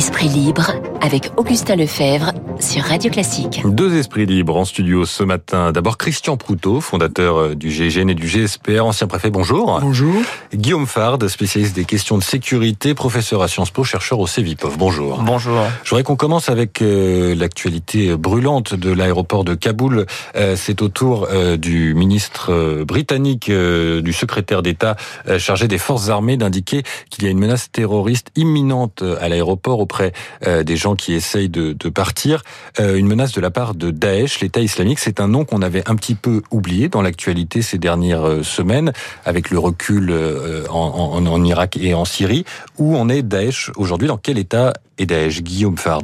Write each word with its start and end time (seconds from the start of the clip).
Esprit 0.00 0.28
libre 0.28 0.72
avec 1.02 1.30
Augustin 1.36 1.76
Lefebvre 1.76 2.32
sur 2.60 2.82
Radio 2.82 3.10
Classique. 3.10 3.62
Deux 3.64 3.96
esprits 3.96 4.26
libres 4.26 4.56
en 4.56 4.64
studio 4.64 5.06
ce 5.06 5.22
matin. 5.22 5.72
D'abord 5.72 5.96
Christian 5.96 6.36
Proutot, 6.36 6.80
fondateur 6.80 7.36
euh, 7.38 7.54
du 7.54 7.70
GIGN 7.70 8.08
et 8.08 8.14
du 8.14 8.26
GSPR, 8.26 8.84
ancien 8.84 9.06
préfet, 9.06 9.30
bonjour. 9.30 9.78
Bonjour. 9.80 10.22
Guillaume 10.54 10.86
Fard, 10.86 11.18
spécialiste 11.28 11.74
des 11.74 11.84
questions 11.84 12.18
de 12.18 12.22
sécurité, 12.22 12.94
professeur 12.94 13.42
à 13.42 13.48
Sciences 13.48 13.70
Po, 13.70 13.84
chercheur 13.84 14.18
au 14.20 14.26
CEVIPOF. 14.26 14.76
Bonjour. 14.76 15.22
Bonjour. 15.22 15.62
Je 15.84 15.90
voudrais 15.90 16.02
qu'on 16.02 16.16
commence 16.16 16.48
avec 16.48 16.82
euh, 16.82 17.34
l'actualité 17.34 18.14
brûlante 18.16 18.74
de 18.74 18.92
l'aéroport 18.92 19.44
de 19.44 19.54
Kaboul. 19.54 20.06
Euh, 20.36 20.54
c'est 20.56 20.82
au 20.82 20.88
tour 20.88 21.28
du 21.58 21.94
ministre 21.94 22.84
britannique, 22.84 23.50
du 23.50 24.12
secrétaire 24.12 24.62
d'État 24.62 24.96
chargé 25.38 25.68
des 25.68 25.78
forces 25.78 26.08
armées 26.08 26.36
d'indiquer 26.36 26.82
qu'il 27.10 27.24
y 27.24 27.26
a 27.26 27.30
une 27.30 27.38
menace 27.38 27.70
terroriste 27.70 28.28
imminente 28.36 29.02
à 29.20 29.28
l'aéroport 29.28 29.78
auprès 29.80 30.12
des 30.46 30.76
gens 30.76 30.96
qui 30.96 31.14
essayent 31.14 31.48
de, 31.48 31.72
de 31.72 31.88
partir. 31.88 32.42
Euh, 32.78 32.96
une 32.96 33.06
menace 33.06 33.32
de 33.32 33.40
la 33.40 33.50
part 33.50 33.74
de 33.74 33.90
Daesh, 33.90 34.40
l'État 34.40 34.60
islamique. 34.60 34.98
C'est 34.98 35.20
un 35.20 35.28
nom 35.28 35.44
qu'on 35.44 35.62
avait 35.62 35.88
un 35.88 35.96
petit 35.96 36.14
peu 36.14 36.42
oublié 36.50 36.88
dans 36.88 37.02
l'actualité 37.02 37.62
ces 37.62 37.78
dernières 37.78 38.26
euh, 38.26 38.42
semaines, 38.42 38.92
avec 39.24 39.50
le 39.50 39.58
recul 39.58 40.10
euh, 40.10 40.64
en, 40.68 41.26
en, 41.26 41.44
Irak 41.44 41.76
et 41.80 41.94
en 41.94 42.04
Syrie. 42.04 42.44
Où 42.78 42.96
on 42.96 43.08
est 43.08 43.22
Daesh 43.22 43.70
aujourd'hui? 43.76 44.08
Dans 44.08 44.18
quel 44.18 44.38
état 44.38 44.72
et 45.00 45.06
Daesh, 45.06 45.42
Guillaume 45.42 45.78
Fard 45.78 46.02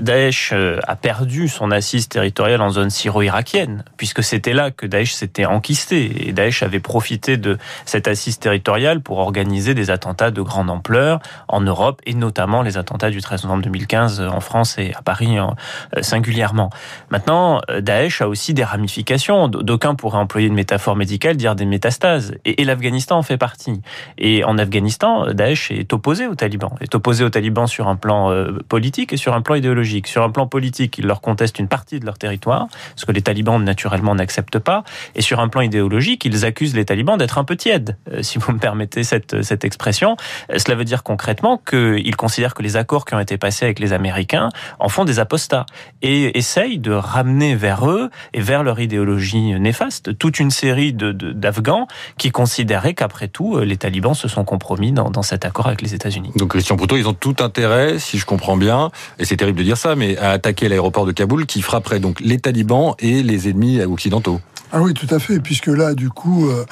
Daesh 0.00 0.54
a 0.86 0.96
perdu 0.96 1.46
son 1.48 1.70
assise 1.70 2.08
territoriale 2.08 2.62
en 2.62 2.70
zone 2.70 2.88
syro-irakienne, 2.88 3.84
puisque 3.98 4.22
c'était 4.22 4.54
là 4.54 4.70
que 4.70 4.86
Daesh 4.86 5.12
s'était 5.12 5.44
enquisté. 5.44 6.26
Et 6.26 6.32
Daesh 6.32 6.62
avait 6.62 6.80
profité 6.80 7.36
de 7.36 7.58
cette 7.84 8.08
assise 8.08 8.38
territoriale 8.38 9.00
pour 9.00 9.18
organiser 9.18 9.74
des 9.74 9.90
attentats 9.90 10.30
de 10.30 10.40
grande 10.40 10.70
ampleur 10.70 11.20
en 11.48 11.60
Europe, 11.60 12.00
et 12.06 12.14
notamment 12.14 12.62
les 12.62 12.78
attentats 12.78 13.10
du 13.10 13.20
13 13.20 13.44
novembre 13.44 13.64
2015 13.64 14.22
en 14.22 14.40
France 14.40 14.78
et 14.78 14.94
à 14.94 15.02
Paris 15.02 15.38
euh, 15.38 16.02
singulièrement. 16.02 16.70
Maintenant, 17.10 17.60
euh, 17.68 17.82
Daesh 17.82 18.22
a 18.22 18.28
aussi 18.28 18.54
des 18.54 18.64
ramifications. 18.64 19.48
D'aucuns 19.48 19.94
pourraient 19.96 20.18
employer 20.18 20.46
une 20.46 20.54
métaphore 20.54 20.96
médicale, 20.96 21.36
dire 21.36 21.54
des 21.54 21.66
métastases. 21.66 22.34
Et, 22.46 22.64
l'Afghanistan 22.64 23.18
en 23.18 23.22
fait 23.22 23.36
partie. 23.36 23.82
Et 24.16 24.44
en 24.44 24.56
Afghanistan, 24.56 25.26
Daesh 25.32 25.70
est 25.70 25.92
opposé 25.92 26.26
aux 26.26 26.34
talibans. 26.34 26.72
Est 26.80 26.94
opposé 26.94 27.24
aux 27.24 27.30
talibans 27.30 27.66
sur 27.66 27.88
un 27.88 27.97
plan 27.98 28.30
euh, 28.30 28.58
politique 28.68 29.12
et 29.12 29.16
sur 29.16 29.34
un 29.34 29.42
plan 29.42 29.54
idéologique. 29.54 30.06
Sur 30.06 30.22
un 30.22 30.30
plan 30.30 30.46
politique, 30.46 30.96
il 30.98 31.06
leur 31.06 31.20
conteste 31.20 31.58
une 31.58 31.68
partie 31.68 32.00
de 32.00 32.06
leur 32.06 32.16
territoire, 32.16 32.68
ce 32.96 33.04
que 33.04 33.12
les 33.12 33.22
talibans 33.22 33.62
naturellement 33.62 34.14
n'acceptent 34.14 34.58
pas. 34.58 34.84
Et 35.14 35.20
sur 35.20 35.40
un 35.40 35.48
plan 35.48 35.60
idéologique, 35.60 36.24
ils 36.24 36.44
accusent 36.44 36.74
les 36.74 36.84
talibans 36.84 37.18
d'être 37.18 37.38
un 37.38 37.44
peu 37.44 37.56
tièdes, 37.56 37.96
si 38.22 38.38
vous 38.38 38.52
me 38.52 38.58
permettez 38.58 39.04
cette, 39.04 39.42
cette 39.42 39.64
expression. 39.64 40.16
Cela 40.56 40.76
veut 40.76 40.84
dire 40.84 41.02
concrètement 41.02 41.58
qu'ils 41.58 42.16
considèrent 42.16 42.54
que 42.54 42.62
les 42.62 42.76
accords 42.76 43.04
qui 43.04 43.14
ont 43.14 43.20
été 43.20 43.36
passés 43.36 43.64
avec 43.64 43.78
les 43.78 43.92
Américains 43.92 44.48
en 44.78 44.88
font 44.88 45.04
des 45.04 45.18
apostats 45.18 45.66
et 46.02 46.38
essayent 46.38 46.78
de 46.78 46.92
ramener 46.92 47.54
vers 47.54 47.88
eux 47.88 48.10
et 48.32 48.40
vers 48.40 48.62
leur 48.62 48.80
idéologie 48.80 49.58
néfaste 49.58 50.16
toute 50.18 50.38
une 50.38 50.50
série 50.50 50.92
d'Afghans 50.92 51.86
qui 52.16 52.30
considéraient 52.30 52.94
qu'après 52.94 53.28
tout, 53.28 53.56
euh, 53.56 53.64
les 53.64 53.76
talibans 53.76 54.14
se 54.14 54.28
sont 54.28 54.44
compromis 54.44 54.92
dans, 54.92 55.22
cet 55.22 55.44
accord 55.44 55.66
avec 55.66 55.82
les 55.82 55.94
États-Unis. 55.94 56.30
Donc 56.36 56.50
Christian 56.50 56.76
Poutot, 56.76 56.96
ils 56.96 57.08
ont 57.08 57.14
tout 57.14 57.36
intérêt, 57.40 57.77
si 57.98 58.18
je 58.18 58.26
comprends 58.26 58.56
bien, 58.56 58.90
et 59.18 59.24
c'est 59.24 59.36
terrible 59.36 59.58
de 59.58 59.64
dire 59.64 59.76
ça, 59.76 59.96
mais 59.96 60.16
à 60.18 60.30
attaquer 60.30 60.68
l'aéroport 60.68 61.06
de 61.06 61.12
Kaboul 61.12 61.46
qui 61.46 61.62
frapperait 61.62 62.00
donc 62.00 62.20
les 62.20 62.38
talibans 62.38 62.94
et 62.98 63.22
les 63.22 63.48
ennemis 63.48 63.80
occidentaux. 63.82 64.40
Ah 64.70 64.82
oui, 64.82 64.92
tout 64.92 65.06
à 65.14 65.18
fait, 65.18 65.40
puisque 65.40 65.68
là, 65.68 65.94
du 65.94 66.10
coup, 66.10 66.46
euh, 66.48 66.66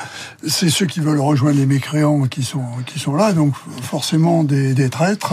c'est 0.47 0.69
ceux 0.69 0.85
qui 0.85 1.01
veulent 1.01 1.21
rejoindre 1.21 1.57
les 1.59 1.65
mécréants 1.65 2.27
qui 2.27 2.43
sont 2.43 3.17
là, 3.17 3.33
donc 3.33 3.55
forcément 3.81 4.45
des 4.45 4.91
traîtres, 4.91 5.33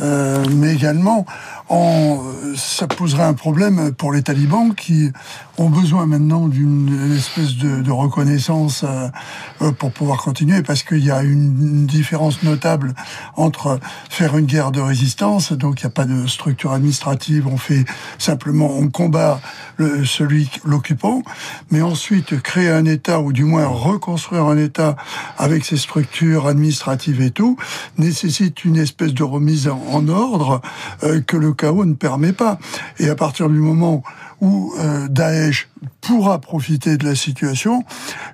euh, 0.00 0.44
mais 0.50 0.74
également, 0.74 1.24
en, 1.68 2.20
ça 2.56 2.86
poserait 2.86 3.22
un 3.22 3.34
problème 3.34 3.92
pour 3.92 4.12
les 4.12 4.22
talibans 4.22 4.74
qui 4.74 5.10
ont 5.56 5.70
besoin 5.70 6.06
maintenant 6.06 6.48
d'une 6.48 7.14
espèce 7.16 7.56
de, 7.56 7.90
reconnaissance 7.90 8.84
euh, 8.84 9.72
pour 9.72 9.92
pouvoir 9.92 10.20
continuer, 10.20 10.62
parce 10.62 10.82
qu'il 10.82 11.04
y 11.04 11.10
a 11.10 11.22
une 11.22 11.86
différence 11.86 12.42
notable 12.42 12.94
entre 13.36 13.78
faire 14.10 14.36
une 14.36 14.46
guerre 14.46 14.72
de 14.72 14.80
résistance, 14.80 15.52
donc 15.52 15.80
il 15.80 15.84
n'y 15.84 15.88
a 15.88 15.94
pas 15.94 16.06
de 16.06 16.26
structure 16.26 16.72
administrative, 16.72 17.46
on 17.46 17.56
fait 17.56 17.84
simplement, 18.18 18.70
on 18.76 18.88
combat 18.88 19.40
celui 19.78 20.50
l'occupant, 20.64 21.22
mais 21.70 21.82
ensuite 21.82 22.40
créer 22.42 22.70
un 22.70 22.84
État, 22.84 23.20
ou 23.20 23.32
du 23.32 23.44
moins 23.44 23.66
reconstruire 23.66 24.44
un 24.46 24.58
État 24.58 24.96
avec 25.38 25.64
ses 25.64 25.76
structures 25.76 26.46
administratives 26.48 27.20
et 27.20 27.30
tout, 27.30 27.56
nécessite 27.98 28.64
une 28.64 28.76
espèce 28.76 29.14
de 29.14 29.22
remise 29.22 29.68
en, 29.68 29.83
ordre 30.08 30.60
euh, 31.02 31.20
que 31.20 31.36
le 31.36 31.52
chaos 31.52 31.84
ne 31.84 31.94
permet 31.94 32.32
pas. 32.32 32.58
Et 32.98 33.08
à 33.08 33.14
partir 33.14 33.48
du 33.48 33.58
moment 33.58 34.02
où 34.40 34.74
euh, 34.78 35.08
Daesh 35.08 35.68
pourra 36.00 36.38
profiter 36.38 36.98
de 36.98 37.06
la 37.06 37.14
situation, 37.14 37.82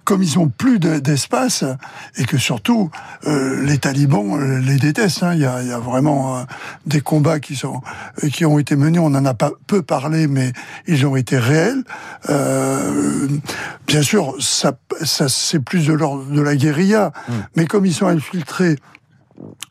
comme 0.05 0.23
ils 0.23 0.39
ont 0.39 0.49
plus 0.49 0.81
d'espace 0.81 1.65
et 2.17 2.25
que 2.25 2.37
surtout 2.37 2.91
euh, 3.27 3.63
les 3.63 3.79
talibans 3.79 4.41
euh, 4.41 4.59
les 4.59 4.77
détestent. 4.77 5.23
Hein. 5.23 5.35
Il, 5.35 5.41
y 5.41 5.47
a, 5.47 5.63
il, 5.63 5.69
y 5.69 5.73
a, 5.73 5.79
vraiment 5.79 6.45
des 6.87 7.01
combats 7.01 7.39
qui 7.39 7.55
sont 7.55 7.81
qui 8.33 8.45
ont 8.45 8.59
été 8.59 8.75
menés. 8.75 8.99
On 8.99 9.07
en 9.07 9.25
a 9.25 9.35
pas 9.35 9.53
peu 9.69 9.83
parlé, 9.83 10.27
mais 10.27 10.53
ils 10.87 11.07
ont 11.07 11.15
été 11.15 11.39
réels. 11.39 11.85
bien 13.87 14.03
sûr, 14.03 14.35
ça, 14.41 14.73
ça 15.03 15.29
c'est 15.29 15.61
plus 15.61 15.87
de 15.87 15.93
l'ordre 15.93 16.25
de 16.25 16.41
la 16.41 16.57
guérilla, 16.57 17.13
mmh. 17.29 17.33
mais 17.57 17.67
comme 17.67 17.87
ils 17.87 17.95
sont 17.95 18.07
infiltrés 18.07 18.77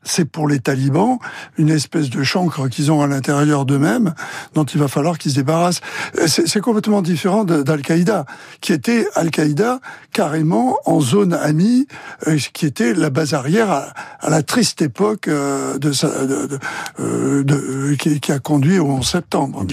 c'est 0.10 0.26
pour 0.26 0.48
les 0.48 0.60
talibans 0.60 1.20
une 1.58 1.70
espèce 1.70 2.10
de 2.10 2.24
chancre 2.24 2.68
qu'ils 2.68 2.92
ont 2.92 3.02
à 3.02 3.08
l'intérieur 3.08 3.66
d'eux-mêmes, 3.66 4.14
dont 4.54 4.64
il 4.64 4.80
va 4.80 4.88
falloir 4.88 5.18
qu'ils 5.18 5.32
se 5.32 5.38
débarrassent. 5.38 5.82
C'est 6.26 6.62
complètement 6.62 7.02
différent 7.02 7.44
d'Al-Qaïda, 7.44 8.26
qui 8.62 8.74
était 8.74 9.08
Al-Qaïda 9.16 9.80
carrément 10.14 10.78
en 10.86 11.00
zone 11.02 11.34
amie, 11.34 11.88
euh, 12.28 12.38
qui 12.54 12.66
était 12.66 12.94
la 12.94 13.10
base 13.10 13.34
arrière 13.34 13.72
à, 13.72 14.30
la 14.30 14.44
triste 14.44 14.82
époque 14.82 15.28
euh, 15.28 15.78
de, 15.78 15.92
euh, 17.00 17.44
de, 17.44 17.96
qui, 17.96 18.32
a 18.32 18.40
conduit 18.40 18.80
au 18.80 18.88
11 18.88 19.06
septembre. 19.06 19.64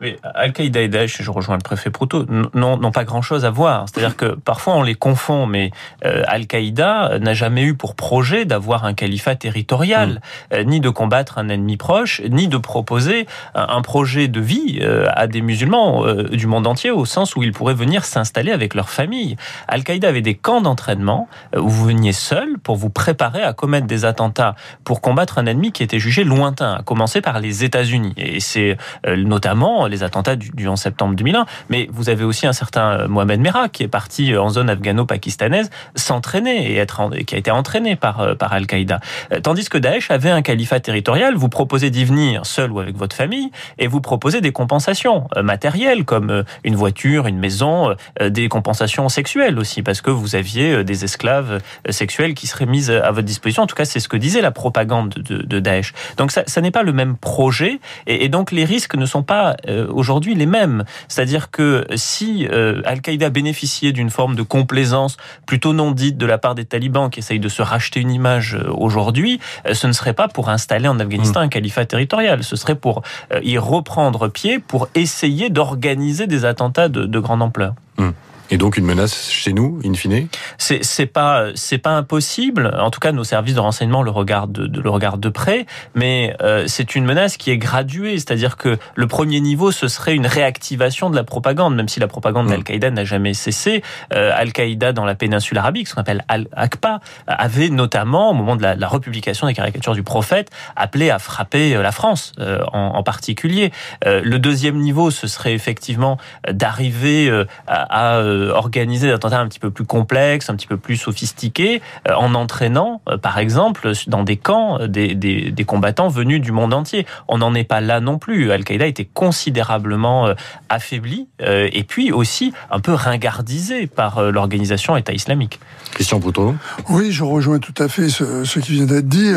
Oui, 0.00 0.16
Al-Qaïda 0.22 0.82
et 0.82 0.88
Daesh, 0.88 1.22
je 1.22 1.30
rejoins 1.30 1.56
le 1.56 1.62
préfet 1.62 1.90
Proutot, 1.90 2.26
n'ont 2.54 2.92
pas 2.92 3.04
grand-chose 3.04 3.44
à 3.44 3.50
voir. 3.50 3.86
C'est-à-dire 3.88 4.16
que 4.16 4.34
parfois 4.34 4.74
on 4.74 4.82
les 4.82 4.94
confond, 4.94 5.46
mais 5.46 5.70
Al-Qaïda 6.02 7.18
n'a 7.18 7.34
jamais 7.34 7.62
eu 7.62 7.74
pour 7.74 7.94
projet 7.94 8.44
d'avoir 8.44 8.84
un 8.84 8.94
califat 8.94 9.36
territorial, 9.36 9.55
mm. 9.62 10.18
euh, 10.52 10.64
ni 10.64 10.80
de 10.80 10.90
combattre 10.90 11.38
un 11.38 11.48
ennemi 11.48 11.76
proche, 11.76 12.20
ni 12.28 12.48
de 12.48 12.56
proposer 12.56 13.26
un, 13.54 13.82
projet 13.82 14.28
de 14.28 14.40
vie 14.40 14.78
euh, 14.82 15.06
à 15.14 15.26
des 15.26 15.40
musulmans 15.40 16.04
euh, 16.04 16.24
du 16.24 16.46
monde 16.46 16.66
entier, 16.66 16.90
au 16.90 17.04
sens 17.04 17.36
où 17.36 17.42
ils 17.42 17.52
pourraient 17.52 17.74
venir 17.74 18.04
s'installer 18.04 18.52
avec 18.52 18.74
leur 18.74 18.88
famille. 18.88 19.36
Al-Qaïda 19.68 20.08
avait 20.08 20.22
des 20.22 20.34
camps 20.34 20.60
d'entraînement 20.60 21.28
où 21.56 21.68
vous 21.68 21.86
veniez 21.86 22.12
seul 22.12 22.58
pour 22.58 22.76
vous 22.76 22.90
préparer 22.90 23.42
à 23.42 23.52
commettre 23.52 23.86
des 23.86 24.04
attentats 24.04 24.54
pour 24.84 25.00
combattre 25.00 25.38
un 25.38 25.46
ennemi 25.46 25.72
qui 25.72 25.82
était 25.82 25.98
jugé 25.98 26.24
lointain, 26.24 26.74
à 26.74 26.82
commencer 26.82 27.20
par 27.20 27.40
les 27.40 27.64
États-Unis. 27.64 28.14
Et 28.16 28.40
c'est 28.40 28.76
notamment 29.06 29.86
les 29.86 30.02
attentats 30.02 30.36
du, 30.36 30.68
11 30.68 30.78
septembre 30.78 31.14
2001. 31.14 31.46
Mais 31.68 31.88
vous 31.92 32.08
avez 32.08 32.24
aussi 32.24 32.46
un 32.46 32.52
certain 32.52 33.06
Mohamed 33.08 33.40
Merah 33.40 33.68
qui 33.68 33.82
est 33.82 33.88
parti 33.88 34.36
en 34.36 34.48
zone 34.48 34.70
afghano-pakistanaise 34.70 35.70
s'entraîner 35.94 36.72
et 36.72 36.76
être 36.76 37.10
qui 37.26 37.34
a 37.34 37.38
été 37.38 37.50
entraîné 37.50 37.96
par 37.96 38.36
par 38.36 38.52
Al-Qaïda. 38.52 39.00
Euh, 39.36 39.40
tandis 39.40 39.68
que 39.68 39.78
Daesh 39.78 40.10
avait 40.10 40.30
un 40.30 40.42
califat 40.42 40.80
territorial, 40.80 41.34
vous 41.34 41.48
proposez 41.48 41.90
d'y 41.90 42.04
venir 42.04 42.46
seul 42.46 42.72
ou 42.72 42.80
avec 42.80 42.96
votre 42.96 43.14
famille, 43.14 43.50
et 43.78 43.86
vous 43.86 44.00
proposez 44.00 44.40
des 44.40 44.52
compensations 44.52 45.28
euh, 45.36 45.42
matérielles, 45.42 46.04
comme 46.04 46.30
euh, 46.30 46.42
une 46.64 46.74
voiture, 46.74 47.26
une 47.26 47.38
maison, 47.38 47.94
des 48.20 48.48
compensations 48.48 49.08
sexuelles 49.08 49.58
aussi, 49.58 49.82
parce 49.82 50.00
que 50.00 50.10
vous 50.10 50.34
aviez 50.34 50.84
des 50.84 51.04
esclaves 51.04 51.60
sexuels 51.90 52.34
qui 52.34 52.46
seraient 52.46 52.66
mises 52.66 52.90
à 52.90 53.10
votre 53.10 53.26
disposition. 53.26 53.62
En 53.62 53.66
tout 53.66 53.74
cas, 53.74 53.84
c'est 53.84 54.00
ce 54.00 54.08
que 54.08 54.16
disait 54.16 54.40
la 54.40 54.50
propagande 54.50 55.10
de, 55.10 55.60
Daesh. 55.60 55.92
Donc 56.16 56.32
ça, 56.32 56.60
n'est 56.60 56.70
pas 56.70 56.82
le 56.82 56.92
même 56.92 57.16
projet, 57.16 57.80
et, 58.06 58.24
et, 58.24 58.28
donc 58.28 58.52
les 58.52 58.64
risques 58.64 58.94
ne 58.94 59.06
sont 59.06 59.22
pas 59.22 59.56
aujourd'hui 59.90 60.34
les 60.34 60.46
mêmes. 60.46 60.84
C'est-à-dire 61.08 61.50
que 61.50 61.86
si 61.94 62.46
Al-Qaïda 62.46 63.30
bénéficiait 63.30 63.92
d'une 63.92 64.10
forme 64.10 64.34
de 64.34 64.42
complaisance 64.42 65.16
plutôt 65.46 65.72
non 65.72 65.92
dite 65.92 66.16
de 66.16 66.26
la 66.26 66.38
part 66.38 66.54
des 66.54 66.64
talibans 66.64 67.10
qui 67.10 67.20
essayent 67.20 67.40
de 67.40 67.48
se 67.48 67.62
racheter 67.62 68.00
une 68.00 68.10
image 68.10 68.58
aujourd'hui, 68.76 69.25
euh, 69.66 69.74
ce 69.74 69.86
ne 69.86 69.92
serait 69.92 70.12
pas 70.12 70.28
pour 70.28 70.48
installer 70.48 70.88
en 70.88 70.98
Afghanistan 70.98 71.40
un 71.40 71.48
califat 71.48 71.86
territorial, 71.86 72.42
ce 72.44 72.56
serait 72.56 72.74
pour 72.74 73.02
euh, 73.32 73.40
y 73.42 73.58
reprendre 73.58 74.28
pied, 74.28 74.58
pour 74.58 74.88
essayer 74.94 75.50
d'organiser 75.50 76.26
des 76.26 76.44
attentats 76.44 76.88
de, 76.88 77.18
grande 77.18 77.42
ampleur. 77.42 77.74
Hmm. 77.98 78.10
Et 78.50 78.58
donc 78.58 78.76
une 78.76 78.84
menace 78.84 79.30
chez 79.30 79.52
nous, 79.52 79.80
in 79.84 79.94
fine 79.94 80.28
C'est 80.58 81.06
pas 81.06 81.46
c'est 81.54 81.78
pas 81.78 81.96
impossible. 81.96 82.72
En 82.78 82.90
tout 82.90 83.00
cas, 83.00 83.12
nos 83.12 83.24
services 83.24 83.54
de 83.54 83.60
renseignement 83.60 84.02
le 84.02 84.10
regardent 84.10 84.52
de, 84.52 84.80
le 84.80 84.90
regardent 84.90 85.20
de 85.20 85.28
près, 85.28 85.66
mais 85.94 86.36
euh, 86.42 86.64
c'est 86.66 86.94
une 86.94 87.04
menace 87.04 87.36
qui 87.36 87.50
est 87.50 87.58
graduée. 87.58 88.14
C'est-à-dire 88.14 88.56
que 88.56 88.78
le 88.94 89.06
premier 89.06 89.40
niveau, 89.40 89.72
ce 89.72 89.88
serait 89.88 90.14
une 90.14 90.26
réactivation 90.26 91.10
de 91.10 91.16
la 91.16 91.24
propagande, 91.24 91.74
même 91.74 91.88
si 91.88 91.98
la 91.98 92.06
propagande 92.06 92.48
d'Al-Qaïda 92.48 92.90
n'a 92.90 93.04
jamais 93.04 93.34
cessé. 93.34 93.82
Euh, 94.14 94.30
Al-Qaïda 94.34 94.92
dans 94.92 95.04
la 95.04 95.14
péninsule 95.14 95.58
arabique, 95.58 95.88
ce 95.88 95.94
qu'on 95.94 96.02
appelle 96.02 96.24
Al-Aqba, 96.28 97.00
avait 97.26 97.68
notamment, 97.68 98.30
au 98.30 98.34
moment 98.34 98.56
de 98.56 98.62
la, 98.62 98.74
la, 98.74 98.88
republication 98.88 99.46
des 99.46 99.54
caricatures 99.54 99.94
du 99.94 100.02
prophète, 100.02 100.50
appelé 100.76 101.10
à 101.10 101.18
frapper 101.18 101.74
euh, 101.74 101.82
la 101.82 101.92
France 101.92 102.32
euh, 102.38 102.60
en, 102.72 102.94
en, 102.94 103.02
particulier. 103.02 103.72
Euh, 104.04 104.20
le 104.24 104.38
deuxième 104.38 104.76
niveau, 104.76 105.10
ce 105.10 105.26
serait 105.26 105.54
effectivement 105.54 106.18
d'arriver 106.48 107.30
à, 107.66 108.16
à 108.16 108.20
euh, 108.35 108.35
organiser 108.54 109.08
des 109.08 109.12
attentats 109.12 109.40
un 109.40 109.48
petit 109.48 109.58
peu 109.58 109.70
plus 109.70 109.84
complexes, 109.84 110.50
un 110.50 110.56
petit 110.56 110.66
peu 110.66 110.76
plus 110.76 110.96
sophistiqués, 110.96 111.82
euh, 112.08 112.14
en 112.14 112.34
entraînant, 112.34 113.00
euh, 113.08 113.16
par 113.16 113.38
exemple, 113.38 113.92
dans 114.06 114.22
des 114.22 114.36
camps, 114.36 114.78
des, 114.86 115.14
des, 115.14 115.50
des 115.50 115.64
combattants 115.64 116.08
venus 116.08 116.40
du 116.40 116.52
monde 116.52 116.74
entier. 116.74 117.06
On 117.28 117.38
n'en 117.38 117.54
est 117.54 117.64
pas 117.64 117.80
là 117.80 118.00
non 118.00 118.18
plus. 118.18 118.52
Al-Qaïda 118.52 118.86
était 118.86 119.04
considérablement 119.04 120.34
affaibli 120.68 121.28
et 121.40 121.84
puis 121.84 122.12
aussi 122.12 122.52
un 122.70 122.80
peu 122.80 122.92
ringardisé 122.92 123.86
par 123.86 124.22
l'organisation 124.22 124.96
État 124.96 125.12
islamique. 125.12 125.60
Christian 125.92 126.20
Poutot 126.20 126.54
Oui, 126.88 127.12
je 127.12 127.24
rejoins 127.24 127.58
tout 127.58 127.74
à 127.78 127.88
fait 127.88 128.08
ce, 128.08 128.44
ce 128.44 128.58
qui 128.58 128.72
vient 128.72 128.84
d'être 128.84 129.08
dit. 129.08 129.32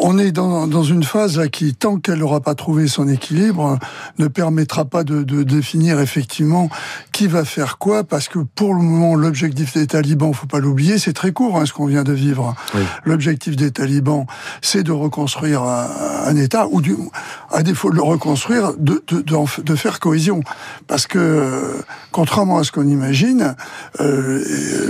On 0.00 0.18
est 0.18 0.32
dans, 0.32 0.66
dans 0.66 0.82
une 0.82 1.04
phase 1.04 1.38
là, 1.38 1.48
qui, 1.48 1.74
tant 1.74 1.98
qu'elle 1.98 2.18
n'aura 2.18 2.40
pas 2.40 2.54
trouvé 2.54 2.88
son 2.88 3.08
équilibre, 3.08 3.78
ne 4.18 4.28
permettra 4.28 4.84
pas 4.84 5.04
de, 5.04 5.22
de 5.22 5.42
définir 5.42 6.00
effectivement 6.00 6.68
qui 7.12 7.26
va 7.26 7.44
faire 7.44 7.78
quoi 7.78 8.04
parce 8.16 8.28
que 8.28 8.38
pour 8.38 8.72
le 8.72 8.80
moment, 8.80 9.14
l'objectif 9.14 9.74
des 9.74 9.86
talibans, 9.86 10.32
faut 10.32 10.46
pas 10.46 10.58
l'oublier, 10.58 10.98
c'est 10.98 11.12
très 11.12 11.32
court, 11.32 11.60
hein, 11.60 11.66
ce 11.66 11.74
qu'on 11.74 11.84
vient 11.84 12.02
de 12.02 12.14
vivre. 12.14 12.54
Oui. 12.74 12.80
L'objectif 13.04 13.56
des 13.56 13.70
talibans, 13.70 14.24
c'est 14.62 14.82
de 14.82 14.90
reconstruire 14.90 15.62
un, 15.64 15.86
un, 16.24 16.36
État, 16.36 16.66
ou 16.70 16.80
du, 16.80 16.96
à 17.52 17.62
défaut 17.62 17.90
de 17.90 17.96
le 17.96 18.02
reconstruire, 18.02 18.72
de, 18.78 19.04
de, 19.06 19.20
de, 19.20 19.62
de 19.62 19.76
faire 19.76 20.00
cohésion. 20.00 20.40
Parce 20.86 21.06
que, 21.06 21.76
contrairement 22.10 22.56
à 22.56 22.64
ce 22.64 22.72
qu'on 22.72 22.88
imagine, 22.88 23.54
euh, 24.00 24.42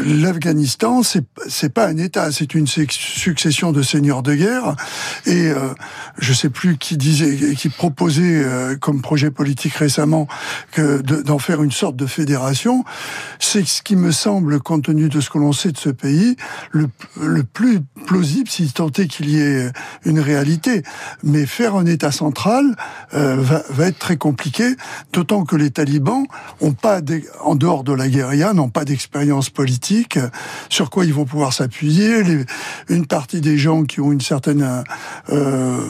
l'Afghanistan, 0.06 1.02
c'est 1.02 1.24
c'est 1.48 1.72
pas 1.72 1.88
un 1.88 1.96
État, 1.96 2.30
c'est 2.30 2.54
une 2.54 2.68
succession 2.68 3.72
de 3.72 3.82
seigneurs 3.82 4.22
de 4.22 4.34
guerre. 4.34 4.76
Et 5.26 5.48
euh, 5.48 5.74
je 6.18 6.32
sais 6.32 6.48
plus 6.48 6.78
qui 6.78 6.96
disait, 6.96 7.54
qui 7.56 7.70
proposait 7.70 8.44
euh, 8.44 8.76
comme 8.76 9.02
projet 9.02 9.32
politique 9.32 9.74
récemment 9.74 10.28
que 10.70 11.00
d'en 11.00 11.40
faire 11.40 11.64
une 11.64 11.72
sorte 11.72 11.96
de 11.96 12.06
fédération 12.06 12.84
c'est 13.38 13.66
ce 13.66 13.82
qui 13.82 13.96
me 13.96 14.12
semble, 14.12 14.60
compte 14.60 14.84
tenu 14.84 15.08
de 15.08 15.20
ce 15.20 15.30
que 15.30 15.38
l'on 15.38 15.52
sait 15.52 15.72
de 15.72 15.78
ce 15.78 15.90
pays, 15.90 16.36
le, 16.70 16.88
le 17.20 17.42
plus 17.42 17.80
plausible, 18.06 18.48
si 18.48 18.70
tant 18.72 18.88
est 18.88 19.06
qu'il 19.06 19.30
y 19.30 19.40
ait 19.40 19.70
une 20.04 20.20
réalité. 20.20 20.82
Mais 21.22 21.46
faire 21.46 21.76
un 21.76 21.86
État 21.86 22.12
central 22.12 22.76
euh, 23.14 23.36
va, 23.36 23.62
va, 23.70 23.86
être 23.86 23.98
très 23.98 24.16
compliqué, 24.16 24.76
d'autant 25.12 25.44
que 25.44 25.56
les 25.56 25.70
talibans 25.70 26.24
ont 26.60 26.72
pas, 26.72 27.00
en 27.42 27.54
dehors 27.54 27.84
de 27.84 27.92
la 27.92 28.08
guérilla, 28.08 28.52
n'ont 28.52 28.70
pas 28.70 28.84
d'expérience 28.84 29.50
politique, 29.50 30.18
sur 30.68 30.90
quoi 30.90 31.04
ils 31.04 31.14
vont 31.14 31.24
pouvoir 31.24 31.52
s'appuyer? 31.52 32.22
Une 32.88 33.06
partie 33.06 33.40
des 33.40 33.58
gens 33.58 33.84
qui 33.84 34.00
ont 34.00 34.12
une 34.12 34.20
certaine 34.20 34.84
euh, 35.30 35.80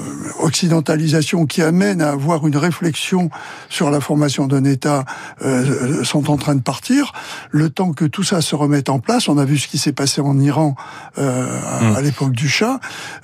occidentalisation 0.41 1.47
qui 1.47 1.63
amène 1.63 2.01
à 2.01 2.11
avoir 2.11 2.47
une 2.47 2.57
réflexion 2.57 3.31
sur 3.69 3.91
la 3.91 4.01
formation 4.01 4.47
d'un 4.47 4.65
État 4.65 5.05
euh, 5.43 6.05
sont 6.05 6.31
en 6.31 6.37
train 6.37 6.55
de 6.55 6.61
partir 6.61 7.13
le 7.51 7.71
temps 7.71 7.93
que 7.93 8.05
tout 8.05 8.23
ça 8.23 8.41
se 8.41 8.55
remette 8.55 8.89
en 8.89 8.99
place. 8.99 9.29
On 9.29 9.39
a 9.39 9.45
vu 9.45 9.59
ce 9.59 9.69
qui 9.69 9.79
s'est 9.79 9.93
passé 9.93 10.21
en 10.21 10.39
Iran 10.39 10.75
euh, 11.19 11.61
à, 11.97 12.01
mmh. 12.01 12.05
l'époque 12.05 12.33
du 12.33 12.49
chat. 12.49 12.81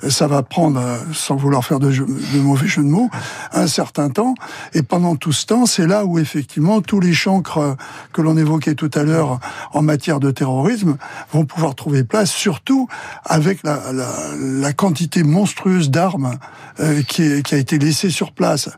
Ça 0.09 0.27
va 0.27 0.43
prendre, 0.43 0.79
euh, 0.79 0.97
sans 1.13 1.35
vouloir 1.35 1.65
faire 1.65 1.79
de, 1.79 1.91
jeu, 1.91 2.05
de, 2.05 2.39
mauvais 2.39 2.67
jeux 2.67 2.83
de 2.83 2.89
mots, 2.89 3.09
un 3.51 3.67
certain 3.67 4.09
temps. 4.09 4.35
Et 4.73 4.83
pendant 4.83 5.15
tout 5.15 5.31
ce 5.31 5.45
temps, 5.45 5.65
c'est 5.65 5.87
là 5.87 6.05
où 6.05 6.19
effectivement 6.19 6.81
tous 6.81 6.99
les 6.99 7.13
chancres 7.13 7.75
que 8.11 8.21
l'on 8.21 8.37
évoquait 8.37 8.75
tout 8.75 8.91
à 8.93 9.03
l'heure 9.03 9.39
en 9.73 9.81
matière 9.81 10.19
de 10.19 10.31
terrorisme 10.31 10.97
vont 11.31 11.45
pouvoir 11.45 11.75
trouver 11.75 12.03
place, 12.03 12.31
surtout 12.31 12.87
avec 13.25 13.63
la, 13.63 13.91
la, 13.91 14.09
la 14.37 14.73
quantité 14.73 15.23
monstrueuse 15.23 15.89
d'armes 15.89 16.37
euh, 16.79 17.01
qui, 17.03 17.43
qui 17.43 17.55
a 17.55 17.57
été 17.57 17.77
laissée 17.77 18.09
sur 18.09 18.31
place 18.31 18.69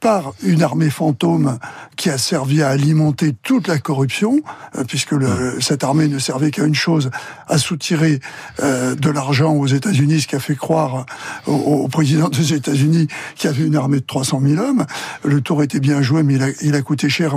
par 0.00 0.32
une 0.42 0.62
armée 0.62 0.90
fantôme 0.90 1.58
qui 1.96 2.10
a 2.10 2.18
servi 2.18 2.62
à 2.62 2.68
alimenter 2.68 3.34
toute 3.42 3.68
la 3.68 3.78
corruption, 3.78 4.40
euh, 4.40 4.61
puisque 4.88 5.12
le, 5.12 5.60
cette 5.60 5.84
armée 5.84 6.08
ne 6.08 6.18
servait 6.18 6.50
qu'à 6.50 6.64
une 6.64 6.74
chose, 6.74 7.10
à 7.48 7.58
soutirer 7.58 8.20
euh, 8.60 8.94
de 8.94 9.10
l'argent 9.10 9.52
aux 9.52 9.66
États-Unis, 9.66 10.22
ce 10.22 10.26
qui 10.26 10.36
a 10.36 10.40
fait 10.40 10.56
croire 10.56 11.06
au, 11.46 11.52
au 11.52 11.88
président 11.88 12.28
des 12.28 12.54
États-Unis 12.54 13.08
qu'il 13.36 13.50
y 13.50 13.54
avait 13.54 13.64
une 13.64 13.76
armée 13.76 14.00
de 14.00 14.06
300 14.06 14.40
000 14.44 14.62
hommes. 14.62 14.86
Le 15.24 15.40
tour 15.40 15.62
était 15.62 15.80
bien 15.80 16.02
joué, 16.02 16.22
mais 16.22 16.34
il 16.34 16.42
a, 16.42 16.48
il 16.62 16.74
a 16.74 16.82
coûté 16.82 17.08
cher, 17.08 17.34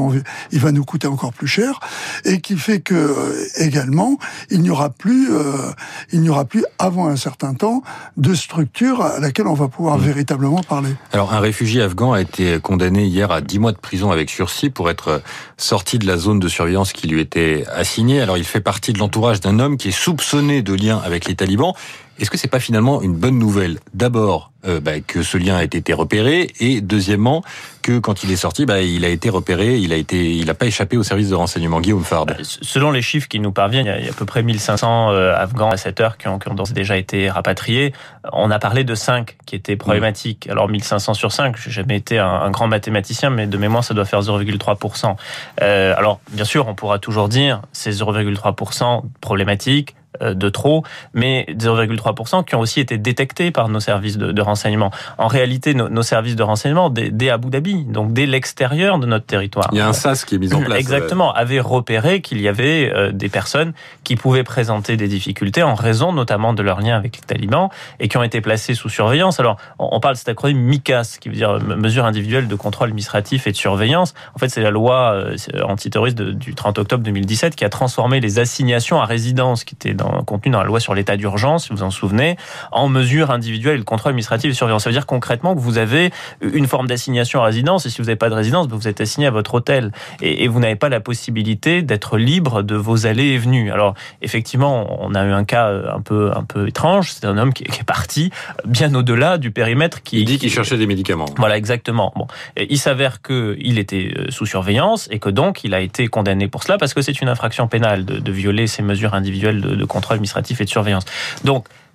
il 0.51 0.59
va 0.59 0.71
nous 0.71 0.83
coûter 0.83 1.07
encore 1.07 1.33
plus 1.33 1.47
cher, 1.47 1.79
et 2.23 2.41
qui 2.41 2.57
fait 2.57 2.79
que 2.79 2.95
euh, 2.95 3.47
également 3.57 4.17
il 4.49 4.61
n'y 4.61 4.69
aura 4.69 4.89
plus, 4.89 5.31
euh, 5.31 5.71
il 6.11 6.21
n'y 6.21 6.29
aura 6.29 6.45
plus 6.45 6.65
avant 6.79 7.07
un 7.07 7.15
certain 7.15 7.53
temps 7.53 7.83
de 8.17 8.33
structure 8.33 9.01
à 9.01 9.19
laquelle 9.19 9.47
on 9.47 9.53
va 9.53 9.67
pouvoir 9.67 9.97
mmh. 9.97 10.01
véritablement 10.01 10.61
parler. 10.61 10.95
Alors 11.11 11.33
un 11.33 11.39
réfugié 11.39 11.81
afghan 11.81 12.13
a 12.13 12.21
été 12.21 12.59
condamné 12.59 13.05
hier 13.05 13.31
à 13.31 13.41
10 13.41 13.59
mois 13.59 13.71
de 13.71 13.77
prison 13.77 14.11
avec 14.11 14.29
sursis 14.29 14.69
pour 14.69 14.89
être 14.89 15.21
sorti 15.57 15.99
de 15.99 16.07
la 16.07 16.17
zone 16.17 16.39
de 16.39 16.47
surveillance 16.47 16.93
qui 16.93 17.04
lui 17.05 17.21
était 17.21 17.63
assigné. 17.73 18.21
Alors 18.21 18.37
il 18.37 18.43
fait 18.43 18.61
partie 18.61 18.93
de 18.93 18.99
l'entourage 18.99 19.39
d'un 19.39 19.59
homme 19.59 19.77
qui 19.77 19.89
est 19.89 19.99
soupçonné 19.99 20.61
de 20.61 20.73
lien 20.73 20.97
avec 21.03 21.25
les 21.25 21.35
talibans. 21.35 21.73
Est-ce 22.19 22.29
que 22.29 22.37
c'est 22.37 22.47
pas 22.47 22.59
finalement 22.59 23.01
une 23.01 23.13
bonne 23.13 23.37
nouvelle? 23.37 23.79
D'abord 23.93 24.51
euh, 24.65 24.79
bah, 24.79 24.99
que 25.05 25.21
ce 25.21 25.37
lien 25.37 25.57
a 25.57 25.63
été 25.63 25.93
repéré 25.93 26.51
et 26.59 26.81
deuxièmement 26.81 27.43
que 27.81 27.99
quand 27.99 28.23
il 28.23 28.31
est 28.31 28.37
sorti, 28.37 28.65
bah, 28.65 28.81
il 28.81 29.03
a 29.05 29.09
été 29.09 29.29
repéré, 29.29 29.77
il 29.77 29.93
a 29.93 29.95
été, 29.95 30.33
il 30.35 30.45
n'a 30.45 30.53
pas 30.53 30.65
échappé 30.65 30.97
au 30.97 31.03
service 31.03 31.29
de 31.29 31.35
renseignement. 31.35 31.81
Guillaume 31.81 32.03
Fard. 32.03 32.25
Euh, 32.29 32.35
selon 32.41 32.91
les 32.91 33.01
chiffres 33.01 33.27
qui 33.27 33.39
nous 33.39 33.51
parviennent, 33.51 33.85
il 33.85 34.05
y 34.05 34.07
a 34.07 34.11
à 34.11 34.13
peu 34.13 34.25
près 34.25 34.43
1500 34.43 35.11
euh, 35.11 35.35
Afghans 35.35 35.69
à 35.69 35.77
cette 35.77 35.99
heure 35.99 36.17
qui 36.17 36.27
ont, 36.27 36.39
qui 36.39 36.47
ont 36.49 36.55
déjà 36.73 36.97
été 36.97 37.29
rapatriés. 37.29 37.93
On 38.31 38.49
a 38.49 38.59
parlé 38.59 38.83
de 38.83 38.95
5 38.95 39.35
qui 39.45 39.55
étaient 39.55 39.75
problématiques. 39.75 40.47
Alors 40.49 40.69
1500 40.69 41.13
sur 41.13 41.31
5, 41.31 41.57
j'ai 41.57 41.71
jamais 41.71 41.97
été 41.97 42.17
un, 42.17 42.27
un, 42.27 42.49
grand 42.49 42.67
mathématicien, 42.67 43.29
mais 43.29 43.45
de 43.45 43.57
mémoire 43.57 43.83
ça 43.83 43.93
doit 43.93 44.05
faire 44.05 44.21
0,3%. 44.21 45.15
Euh, 45.61 45.93
alors 45.97 46.19
bien 46.31 46.45
sûr, 46.45 46.67
on 46.67 46.75
pourra 46.75 46.97
toujours 46.97 47.29
dire 47.29 47.61
c'est 47.73 47.91
0,3% 47.91 49.03
problématique 49.21 49.95
de 50.21 50.49
trop, 50.49 50.83
mais 51.13 51.45
0,3% 51.49 52.45
qui 52.45 52.55
ont 52.55 52.59
aussi 52.59 52.79
été 52.79 52.97
détectés 52.97 53.51
par 53.51 53.69
nos 53.69 53.79
services 53.79 54.17
de, 54.17 54.31
de 54.31 54.41
renseignement. 54.41 54.91
En 55.17 55.27
réalité, 55.27 55.73
nos, 55.73 55.89
nos, 55.89 56.03
services 56.03 56.35
de 56.35 56.43
renseignement, 56.43 56.89
dès, 56.89 57.09
dès 57.09 57.29
Abu 57.29 57.49
Dhabi, 57.49 57.85
donc 57.85 58.13
dès 58.13 58.25
l'extérieur 58.25 58.99
de 58.99 59.05
notre 59.05 59.25
territoire. 59.25 59.69
Il 59.71 59.77
y 59.77 59.81
a 59.81 59.87
un 59.87 59.93
SAS 59.93 60.25
qui 60.25 60.35
est 60.35 60.37
mis 60.37 60.53
en 60.53 60.61
place. 60.63 60.79
Exactement, 60.79 61.33
avaient 61.33 61.59
repéré 61.59 62.21
qu'il 62.21 62.41
y 62.41 62.47
avait 62.47 62.91
euh, 62.93 63.11
des 63.11 63.29
personnes 63.29 63.73
qui 64.03 64.15
pouvaient 64.15 64.43
présenter 64.43 64.97
des 64.97 65.07
difficultés 65.07 65.63
en 65.63 65.75
raison 65.75 66.13
notamment 66.13 66.53
de 66.53 66.61
leur 66.61 66.81
lien 66.81 66.95
avec 66.95 67.17
les 67.17 67.21
talibans 67.21 67.69
et 67.99 68.07
qui 68.07 68.17
ont 68.17 68.23
été 68.23 68.41
placées 68.41 68.73
sous 68.73 68.89
surveillance. 68.89 69.39
Alors, 69.39 69.57
on, 69.79 69.99
parle 69.99 70.15
de 70.15 70.19
cet 70.19 70.29
acronyme 70.29 70.59
MICAS, 70.59 71.17
qui 71.19 71.29
veut 71.29 71.35
dire 71.35 71.59
mesure 71.59 72.05
individuelle 72.05 72.47
de 72.47 72.55
contrôle 72.55 72.89
administratif 72.89 73.47
et 73.47 73.51
de 73.51 73.57
surveillance. 73.57 74.13
En 74.35 74.39
fait, 74.39 74.49
c'est 74.49 74.61
la 74.61 74.71
loi 74.71 75.13
euh, 75.13 75.35
antiterroriste 75.63 76.21
du 76.21 76.55
30 76.55 76.79
octobre 76.79 77.03
2017 77.03 77.55
qui 77.55 77.65
a 77.65 77.69
transformé 77.69 78.19
les 78.19 78.39
assignations 78.39 79.01
à 79.01 79.05
résidence 79.05 79.63
qui 79.63 79.75
étaient 79.75 79.93
dans, 79.93 80.04
contenu 80.25 80.51
dans 80.51 80.59
la 80.59 80.65
loi 80.65 80.79
sur 80.79 80.93
l'état 80.93 81.17
d'urgence, 81.17 81.65
si 81.65 81.73
vous 81.73 81.83
en 81.83 81.91
souvenez, 81.91 82.37
en 82.71 82.87
mesure 82.89 83.31
individuelle, 83.31 83.77
le 83.77 83.83
contrôle 83.83 84.11
administratif 84.11 84.51
et 84.51 84.53
surveillance. 84.53 84.83
Ça 84.83 84.89
veut 84.89 84.95
dire 84.95 85.05
concrètement 85.05 85.55
que 85.55 85.59
vous 85.59 85.77
avez 85.77 86.11
une 86.41 86.67
forme 86.67 86.87
d'assignation 86.87 87.41
à 87.41 87.45
résidence, 87.45 87.85
et 87.85 87.89
si 87.89 87.99
vous 87.99 88.05
n'avez 88.05 88.15
pas 88.15 88.29
de 88.29 88.35
résidence, 88.35 88.67
vous 88.67 88.87
êtes 88.87 89.01
assigné 89.01 89.27
à 89.27 89.31
votre 89.31 89.55
hôtel, 89.55 89.91
et, 90.21 90.43
et 90.43 90.47
vous 90.47 90.59
n'avez 90.59 90.75
pas 90.75 90.89
la 90.89 90.99
possibilité 90.99 91.81
d'être 91.81 92.17
libre 92.17 92.61
de 92.61 92.75
vos 92.75 93.05
allées 93.05 93.29
et 93.29 93.37
venues. 93.37 93.71
Alors, 93.71 93.93
effectivement, 94.21 94.97
on 95.01 95.13
a 95.15 95.23
eu 95.23 95.31
un 95.31 95.43
cas 95.43 95.69
un 95.69 96.01
peu, 96.01 96.31
un 96.35 96.43
peu 96.43 96.67
étrange, 96.67 97.11
c'est 97.11 97.25
un 97.25 97.37
homme 97.37 97.53
qui, 97.53 97.63
qui, 97.63 97.81
est 97.81 97.83
parti 97.83 98.31
bien 98.65 98.93
au-delà 98.93 99.37
du 99.37 99.51
périmètre 99.51 100.03
qui... 100.03 100.19
Il 100.19 100.25
dit 100.25 100.39
qu'il 100.39 100.51
cherchait 100.51 100.77
des 100.77 100.87
médicaments. 100.87 101.25
Voilà, 101.37 101.57
exactement. 101.57 102.11
Bon. 102.15 102.27
Et 102.55 102.67
il 102.71 102.77
s'avère 102.77 103.21
qu'il 103.21 103.79
était 103.79 104.13
euh, 104.17 104.25
sous 104.29 104.45
surveillance, 104.45 105.07
et 105.11 105.19
que 105.19 105.29
donc, 105.29 105.63
il 105.63 105.73
a 105.73 105.79
été 105.79 106.07
condamné 106.07 106.47
pour 106.47 106.63
cela, 106.63 106.77
parce 106.77 106.93
que 106.93 107.01
c'est 107.01 107.21
une 107.21 107.29
infraction 107.29 107.67
pénale 107.67 108.05
de, 108.05 108.17
de 108.19 108.31
violer 108.31 108.67
ces 108.67 108.81
mesures 108.81 109.13
individuelles 109.13 109.61
de, 109.61 109.75
de 109.75 109.85
contrôle 109.95 110.15
administratif 110.15 110.61
et 110.61 110.65
de 110.65 110.69
surveillance. 110.69 111.05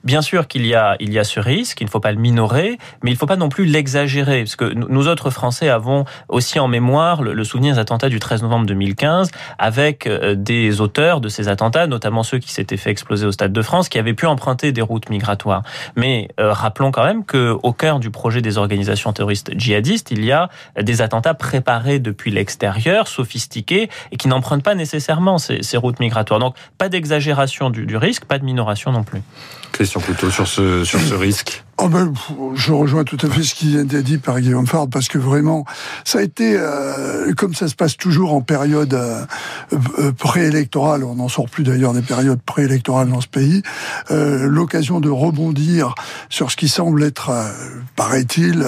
Bien 0.04 0.22
sûr 0.22 0.48
qu'il 0.48 0.66
y 0.66 0.74
a, 0.74 0.96
il 1.00 1.12
y 1.12 1.18
a 1.18 1.24
ce 1.24 1.40
risque, 1.40 1.80
il 1.80 1.84
ne 1.84 1.90
faut 1.90 2.00
pas 2.00 2.12
le 2.12 2.18
minorer, 2.18 2.78
mais 3.02 3.10
il 3.10 3.14
ne 3.14 3.18
faut 3.18 3.26
pas 3.26 3.36
non 3.36 3.48
plus 3.48 3.64
l'exagérer, 3.64 4.44
parce 4.44 4.56
que 4.56 4.72
nous 4.72 5.08
autres 5.08 5.30
Français 5.30 5.68
avons 5.68 6.04
aussi 6.28 6.58
en 6.58 6.68
mémoire 6.68 7.22
le, 7.22 7.44
souvenir 7.44 7.74
des 7.74 7.80
attentats 7.80 8.08
du 8.08 8.20
13 8.20 8.42
novembre 8.42 8.66
2015, 8.66 9.30
avec 9.58 10.06
euh, 10.06 10.34
des 10.34 10.80
auteurs 10.80 11.20
de 11.20 11.28
ces 11.28 11.48
attentats, 11.48 11.86
notamment 11.86 12.22
ceux 12.22 12.38
qui 12.38 12.52
s'étaient 12.52 12.76
fait 12.76 12.90
exploser 12.90 13.26
au 13.26 13.32
Stade 13.32 13.52
de 13.52 13.62
France, 13.62 13.88
qui 13.88 13.98
avaient 13.98 14.14
pu 14.14 14.26
emprunter 14.26 14.72
des 14.72 14.82
routes 14.82 15.10
migratoires. 15.10 15.62
Mais 15.96 16.28
euh, 16.38 16.52
rappelons 16.52 16.90
quand 16.90 17.04
même 17.04 17.24
que 17.24 17.56
au 17.62 17.72
cœur 17.72 18.00
du 18.00 18.10
projet 18.10 18.42
des 18.42 18.58
organisations 18.58 19.12
terroristes 19.12 19.50
djihadistes, 19.56 20.10
il 20.10 20.24
y 20.24 20.32
a 20.32 20.48
des 20.80 21.02
attentats 21.02 21.34
préparés 21.34 21.98
depuis 21.98 22.30
l'extérieur, 22.30 23.08
sophistiqués, 23.08 23.90
et 24.12 24.16
qui 24.16 24.28
n'empruntent 24.28 24.62
pas 24.62 24.74
nécessairement 24.74 25.38
ces, 25.38 25.76
routes 25.76 26.00
migratoires. 26.00 26.40
Donc 26.40 26.56
pas 26.78 26.88
d'exagération 26.88 27.70
du, 27.70 27.86
du 27.86 27.96
risque, 27.96 28.24
pas 28.24 28.38
de 28.38 28.44
minoration 28.44 28.92
non 28.92 29.02
plus. 29.02 29.22
Question 29.90 30.12
plutôt 30.12 30.30
sur 30.30 30.46
ce, 30.46 30.84
sur 30.84 31.00
ce 31.00 31.14
risque. 31.14 31.64
Oh 31.76 31.88
ben, 31.88 32.12
je 32.54 32.72
rejoins 32.72 33.02
tout 33.02 33.16
à 33.22 33.28
fait 33.28 33.42
ce 33.42 33.56
qui 33.56 33.70
vient 33.70 33.84
d'être 33.84 34.04
dit 34.04 34.18
par 34.18 34.38
Guillaume 34.38 34.68
Fard, 34.68 34.86
parce 34.88 35.08
que 35.08 35.18
vraiment, 35.18 35.64
ça 36.04 36.20
a 36.20 36.22
été, 36.22 36.54
euh, 36.56 37.32
comme 37.34 37.54
ça 37.54 37.66
se 37.66 37.74
passe 37.74 37.96
toujours 37.96 38.32
en 38.32 38.40
période 38.40 38.94
euh, 38.94 39.24
euh, 39.98 40.12
préélectorale, 40.12 41.02
on 41.02 41.16
n'en 41.16 41.28
sort 41.28 41.48
plus 41.48 41.64
d'ailleurs 41.64 41.92
des 41.92 42.02
périodes 42.02 42.40
préélectorales 42.40 43.08
dans 43.08 43.20
ce 43.20 43.26
pays, 43.26 43.64
l'occasion 44.10 45.00
de 45.00 45.08
rebondir 45.08 45.96
sur 46.28 46.52
ce 46.52 46.56
qui 46.56 46.68
semble 46.68 47.02
être, 47.02 47.32
paraît-il, 47.96 48.64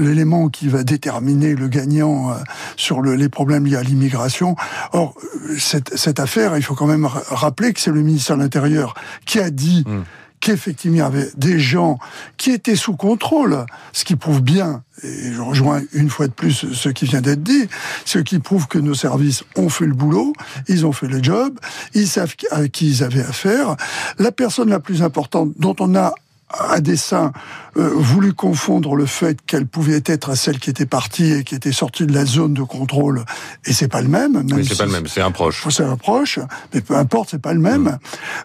l'élément 0.00 0.48
qui 0.48 0.66
va 0.66 0.82
déterminer 0.82 1.54
le 1.54 1.68
gagnant 1.68 2.34
sur 2.76 3.02
le, 3.02 3.14
les 3.14 3.28
problèmes 3.28 3.66
liés 3.66 3.76
à 3.76 3.84
l'immigration. 3.84 4.56
Or, 4.92 5.14
cette, 5.58 5.96
cette 5.96 6.18
affaire, 6.18 6.56
il 6.56 6.62
faut 6.64 6.74
quand 6.74 6.86
même 6.88 7.06
rappeler 7.06 7.72
que 7.72 7.80
c'est 7.80 7.92
le 7.92 8.02
ministère 8.02 8.36
de 8.36 8.42
l'Intérieur 8.42 8.94
qui 9.26 9.38
a 9.38 9.50
dit... 9.50 9.84
Mmh 9.86 10.02
qu'effectivement 10.46 10.96
il 10.96 11.00
y 11.00 11.02
avait 11.02 11.30
des 11.36 11.58
gens 11.58 11.98
qui 12.36 12.52
étaient 12.52 12.76
sous 12.76 12.94
contrôle, 12.94 13.66
ce 13.92 14.04
qui 14.04 14.14
prouve 14.14 14.42
bien, 14.42 14.84
et 15.02 15.32
je 15.32 15.40
rejoins 15.40 15.82
une 15.92 16.08
fois 16.08 16.28
de 16.28 16.32
plus 16.32 16.72
ce 16.72 16.88
qui 16.88 17.04
vient 17.04 17.20
d'être 17.20 17.42
dit, 17.42 17.68
ce 18.04 18.20
qui 18.20 18.38
prouve 18.38 18.68
que 18.68 18.78
nos 18.78 18.94
services 18.94 19.42
ont 19.56 19.68
fait 19.68 19.86
le 19.86 19.94
boulot, 19.94 20.32
ils 20.68 20.86
ont 20.86 20.92
fait 20.92 21.08
le 21.08 21.20
job, 21.20 21.58
ils 21.94 22.06
savent 22.06 22.36
à 22.52 22.68
qui 22.68 22.88
ils 22.88 23.02
avaient 23.02 23.24
affaire. 23.24 23.74
La 24.20 24.30
personne 24.30 24.68
la 24.68 24.78
plus 24.78 25.02
importante 25.02 25.52
dont 25.58 25.74
on 25.80 25.96
a 25.96 26.14
à 26.48 26.80
dessein 26.80 27.32
euh, 27.76 27.90
voulu 27.94 28.32
confondre 28.32 28.94
le 28.94 29.06
fait 29.06 29.38
qu'elle 29.46 29.66
pouvait 29.66 30.02
être 30.06 30.34
celle 30.34 30.58
qui 30.58 30.70
était 30.70 30.86
partie 30.86 31.32
et 31.32 31.44
qui 31.44 31.54
était 31.54 31.72
sortie 31.72 32.06
de 32.06 32.12
la 32.12 32.24
zone 32.24 32.54
de 32.54 32.62
contrôle, 32.62 33.24
et 33.64 33.72
c'est 33.72 33.88
pas 33.88 34.00
le 34.00 34.08
même. 34.08 34.32
même 34.32 34.46
oui, 34.52 34.66
c'est 34.66 34.78
pas 34.78 34.86
le 34.86 34.92
même, 34.92 35.06
c'est 35.06 35.20
un 35.20 35.30
proche. 35.30 35.66
C'est 35.70 35.84
un 35.84 35.96
proche, 35.96 36.38
mais 36.72 36.80
peu 36.80 36.96
importe, 36.96 37.30
c'est 37.30 37.42
pas 37.42 37.52
le 37.52 37.60
même. 37.60 37.82
Mm. 37.82 37.98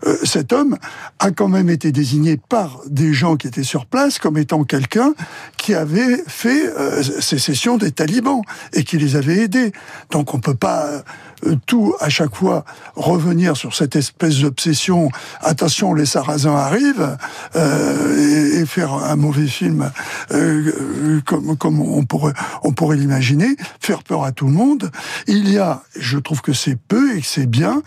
Euh, 0.07 0.17
cet 0.23 0.53
homme 0.53 0.77
a 1.19 1.31
quand 1.31 1.47
même 1.47 1.69
été 1.69 1.91
désigné 1.91 2.38
par 2.38 2.79
des 2.88 3.13
gens 3.13 3.38
qui 3.38 3.47
étaient 3.47 3.63
sur 3.63 3.85
place 3.85 4.19
comme 4.19 4.38
étant 4.38 4.63
quelqu'un 4.63 5.13
qui 5.57 5.73
avait 5.73 6.23
fait 6.27 6.67
euh, 6.77 7.03
sécession 7.03 7.77
des 7.77 7.91
talibans 7.91 8.41
et 8.73 8.83
qui 8.83 8.97
les 8.97 9.15
avait 9.15 9.38
aidés. 9.38 9.71
Donc 10.09 10.33
on 10.33 10.39
peut 10.39 10.55
pas 10.55 11.03
euh, 11.45 11.55
tout 11.65 11.95
à 12.00 12.09
chaque 12.09 12.35
fois 12.35 12.65
revenir 12.95 13.57
sur 13.57 13.75
cette 13.75 13.95
espèce 13.95 14.39
d'obsession. 14.39 15.09
Attention, 15.41 15.93
les 15.93 16.05
Sarrasins 16.05 16.55
arrivent 16.55 17.17
euh, 17.55 18.55
et, 18.55 18.59
et, 18.59 18.65
faire 18.65 18.93
un 18.93 19.15
mauvais 19.21 19.47
film 19.47 19.91
euh, 20.31 21.21
comme, 21.25 21.55
comme 21.57 21.79
on 21.79 22.03
pourrait 22.03 22.33
on 22.63 22.73
pourrait 22.73 22.97
l'imaginer, 22.97 23.55
faire 23.79 24.03
peur 24.03 24.23
à 24.23 24.31
tout 24.31 24.47
le 24.47 24.53
monde. 24.53 24.91
Il 25.27 25.49
y 25.49 25.57
a, 25.57 25.83
je 25.97 26.17
trouve 26.17 26.41
que 26.41 26.53
c'est 26.53 26.75
peu 26.75 27.15
et 27.15 27.21
que 27.21 27.27
c'est 27.27 27.45
bien. 27.45 27.81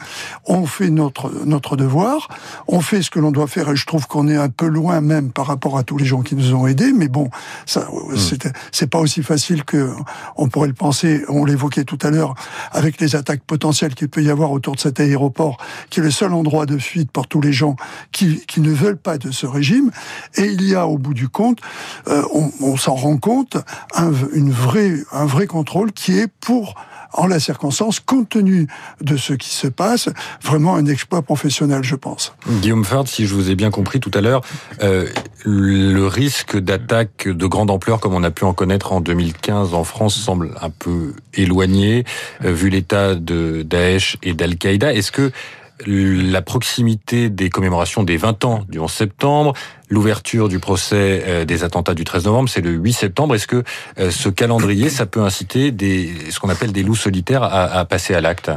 On 0.46 0.66
fait 0.66 0.90
notre 0.90 1.30
notre 1.44 1.76
devoir, 1.76 2.28
on 2.68 2.80
fait 2.80 3.02
ce 3.02 3.10
que 3.10 3.18
l'on 3.18 3.30
doit 3.30 3.46
faire 3.46 3.70
et 3.70 3.76
je 3.76 3.86
trouve 3.86 4.06
qu'on 4.06 4.28
est 4.28 4.36
un 4.36 4.48
peu 4.48 4.66
loin 4.66 5.00
même 5.00 5.30
par 5.30 5.46
rapport 5.46 5.76
à 5.76 5.82
tous 5.82 5.98
les 5.98 6.04
gens 6.04 6.22
qui 6.22 6.34
nous 6.34 6.54
ont 6.54 6.66
aidés. 6.66 6.92
Mais 6.92 7.08
bon, 7.08 7.28
ça 7.66 7.88
hmm. 7.90 8.16
c'est 8.72 8.86
pas 8.86 8.98
aussi 8.98 9.22
facile 9.22 9.64
que 9.64 9.90
on 10.36 10.48
pourrait 10.48 10.68
le 10.68 10.74
penser. 10.74 11.24
On 11.28 11.44
l'évoquait 11.44 11.84
tout 11.84 11.98
à 12.02 12.10
l'heure 12.10 12.34
avec 12.72 13.00
les 13.00 13.16
attaques 13.16 13.42
potentiel 13.42 13.94
qu'il 13.94 14.08
peut 14.08 14.22
y 14.22 14.30
avoir 14.30 14.52
autour 14.52 14.74
de 14.74 14.80
cet 14.80 15.00
aéroport, 15.00 15.58
qui 15.90 16.00
est 16.00 16.02
le 16.02 16.10
seul 16.10 16.32
endroit 16.32 16.66
de 16.66 16.78
fuite 16.78 17.10
pour 17.10 17.26
tous 17.26 17.40
les 17.40 17.52
gens 17.52 17.76
qui, 18.12 18.44
qui 18.46 18.60
ne 18.60 18.70
veulent 18.70 18.98
pas 18.98 19.18
de 19.18 19.30
ce 19.30 19.46
régime. 19.46 19.90
Et 20.36 20.46
il 20.46 20.62
y 20.62 20.74
a, 20.74 20.86
au 20.86 20.98
bout 20.98 21.14
du 21.14 21.23
compte, 21.28 21.58
euh, 22.08 22.22
on, 22.60 22.76
s'en 22.76 22.94
rend 22.94 23.18
compte, 23.18 23.56
un 23.94 24.10
vrai 24.10 25.46
contrôle 25.46 25.92
qui 25.92 26.18
est 26.18 26.28
pour 26.40 26.74
en 27.14 27.26
la 27.26 27.40
circonstance, 27.40 28.00
compte 28.00 28.28
tenu 28.28 28.66
de 29.00 29.16
ce 29.16 29.32
qui 29.32 29.50
se 29.50 29.66
passe, 29.66 30.08
vraiment 30.42 30.76
un 30.76 30.86
exploit 30.86 31.22
professionnel, 31.22 31.82
je 31.82 31.94
pense. 31.94 32.34
Guillaume 32.48 32.84
Fard, 32.84 33.08
si 33.08 33.26
je 33.26 33.34
vous 33.34 33.50
ai 33.50 33.54
bien 33.54 33.70
compris 33.70 34.00
tout 34.00 34.10
à 34.14 34.20
l'heure, 34.20 34.42
euh, 34.82 35.08
le 35.44 36.06
risque 36.06 36.58
d'attaque 36.58 37.28
de 37.28 37.46
grande 37.46 37.70
ampleur, 37.70 38.00
comme 38.00 38.14
on 38.14 38.24
a 38.24 38.30
pu 38.30 38.44
en 38.44 38.52
connaître 38.52 38.92
en 38.92 39.00
2015 39.00 39.74
en 39.74 39.84
France, 39.84 40.16
semble 40.16 40.54
un 40.60 40.70
peu 40.70 41.14
éloigné, 41.34 42.04
euh, 42.44 42.52
vu 42.52 42.68
l'état 42.68 43.14
de 43.14 43.62
Daesh 43.62 44.16
et 44.22 44.34
d'Al-Qaïda. 44.34 44.92
Est-ce 44.92 45.12
que 45.12 45.30
la 45.86 46.40
proximité 46.40 47.30
des 47.30 47.50
commémorations 47.50 48.04
des 48.04 48.16
20 48.16 48.44
ans 48.44 48.64
du 48.68 48.78
11 48.78 48.90
septembre, 48.90 49.54
l'ouverture 49.94 50.48
du 50.48 50.58
procès 50.58 51.24
euh, 51.26 51.44
des 51.44 51.64
attentats 51.64 51.94
du 51.94 52.04
13 52.04 52.26
novembre, 52.26 52.48
c'est 52.48 52.60
le 52.60 52.72
8 52.72 52.92
septembre. 52.92 53.34
Est-ce 53.34 53.46
que 53.46 53.62
euh, 53.98 54.10
ce 54.10 54.28
calendrier, 54.28 54.90
ça 54.90 55.06
peut 55.06 55.22
inciter 55.22 55.70
des, 55.70 56.12
ce 56.30 56.40
qu'on 56.40 56.50
appelle 56.50 56.72
des 56.72 56.82
loups 56.82 56.96
solitaires 56.96 57.42
à, 57.42 57.78
à 57.78 57.84
passer 57.84 58.14
à 58.14 58.20
l'acte? 58.20 58.50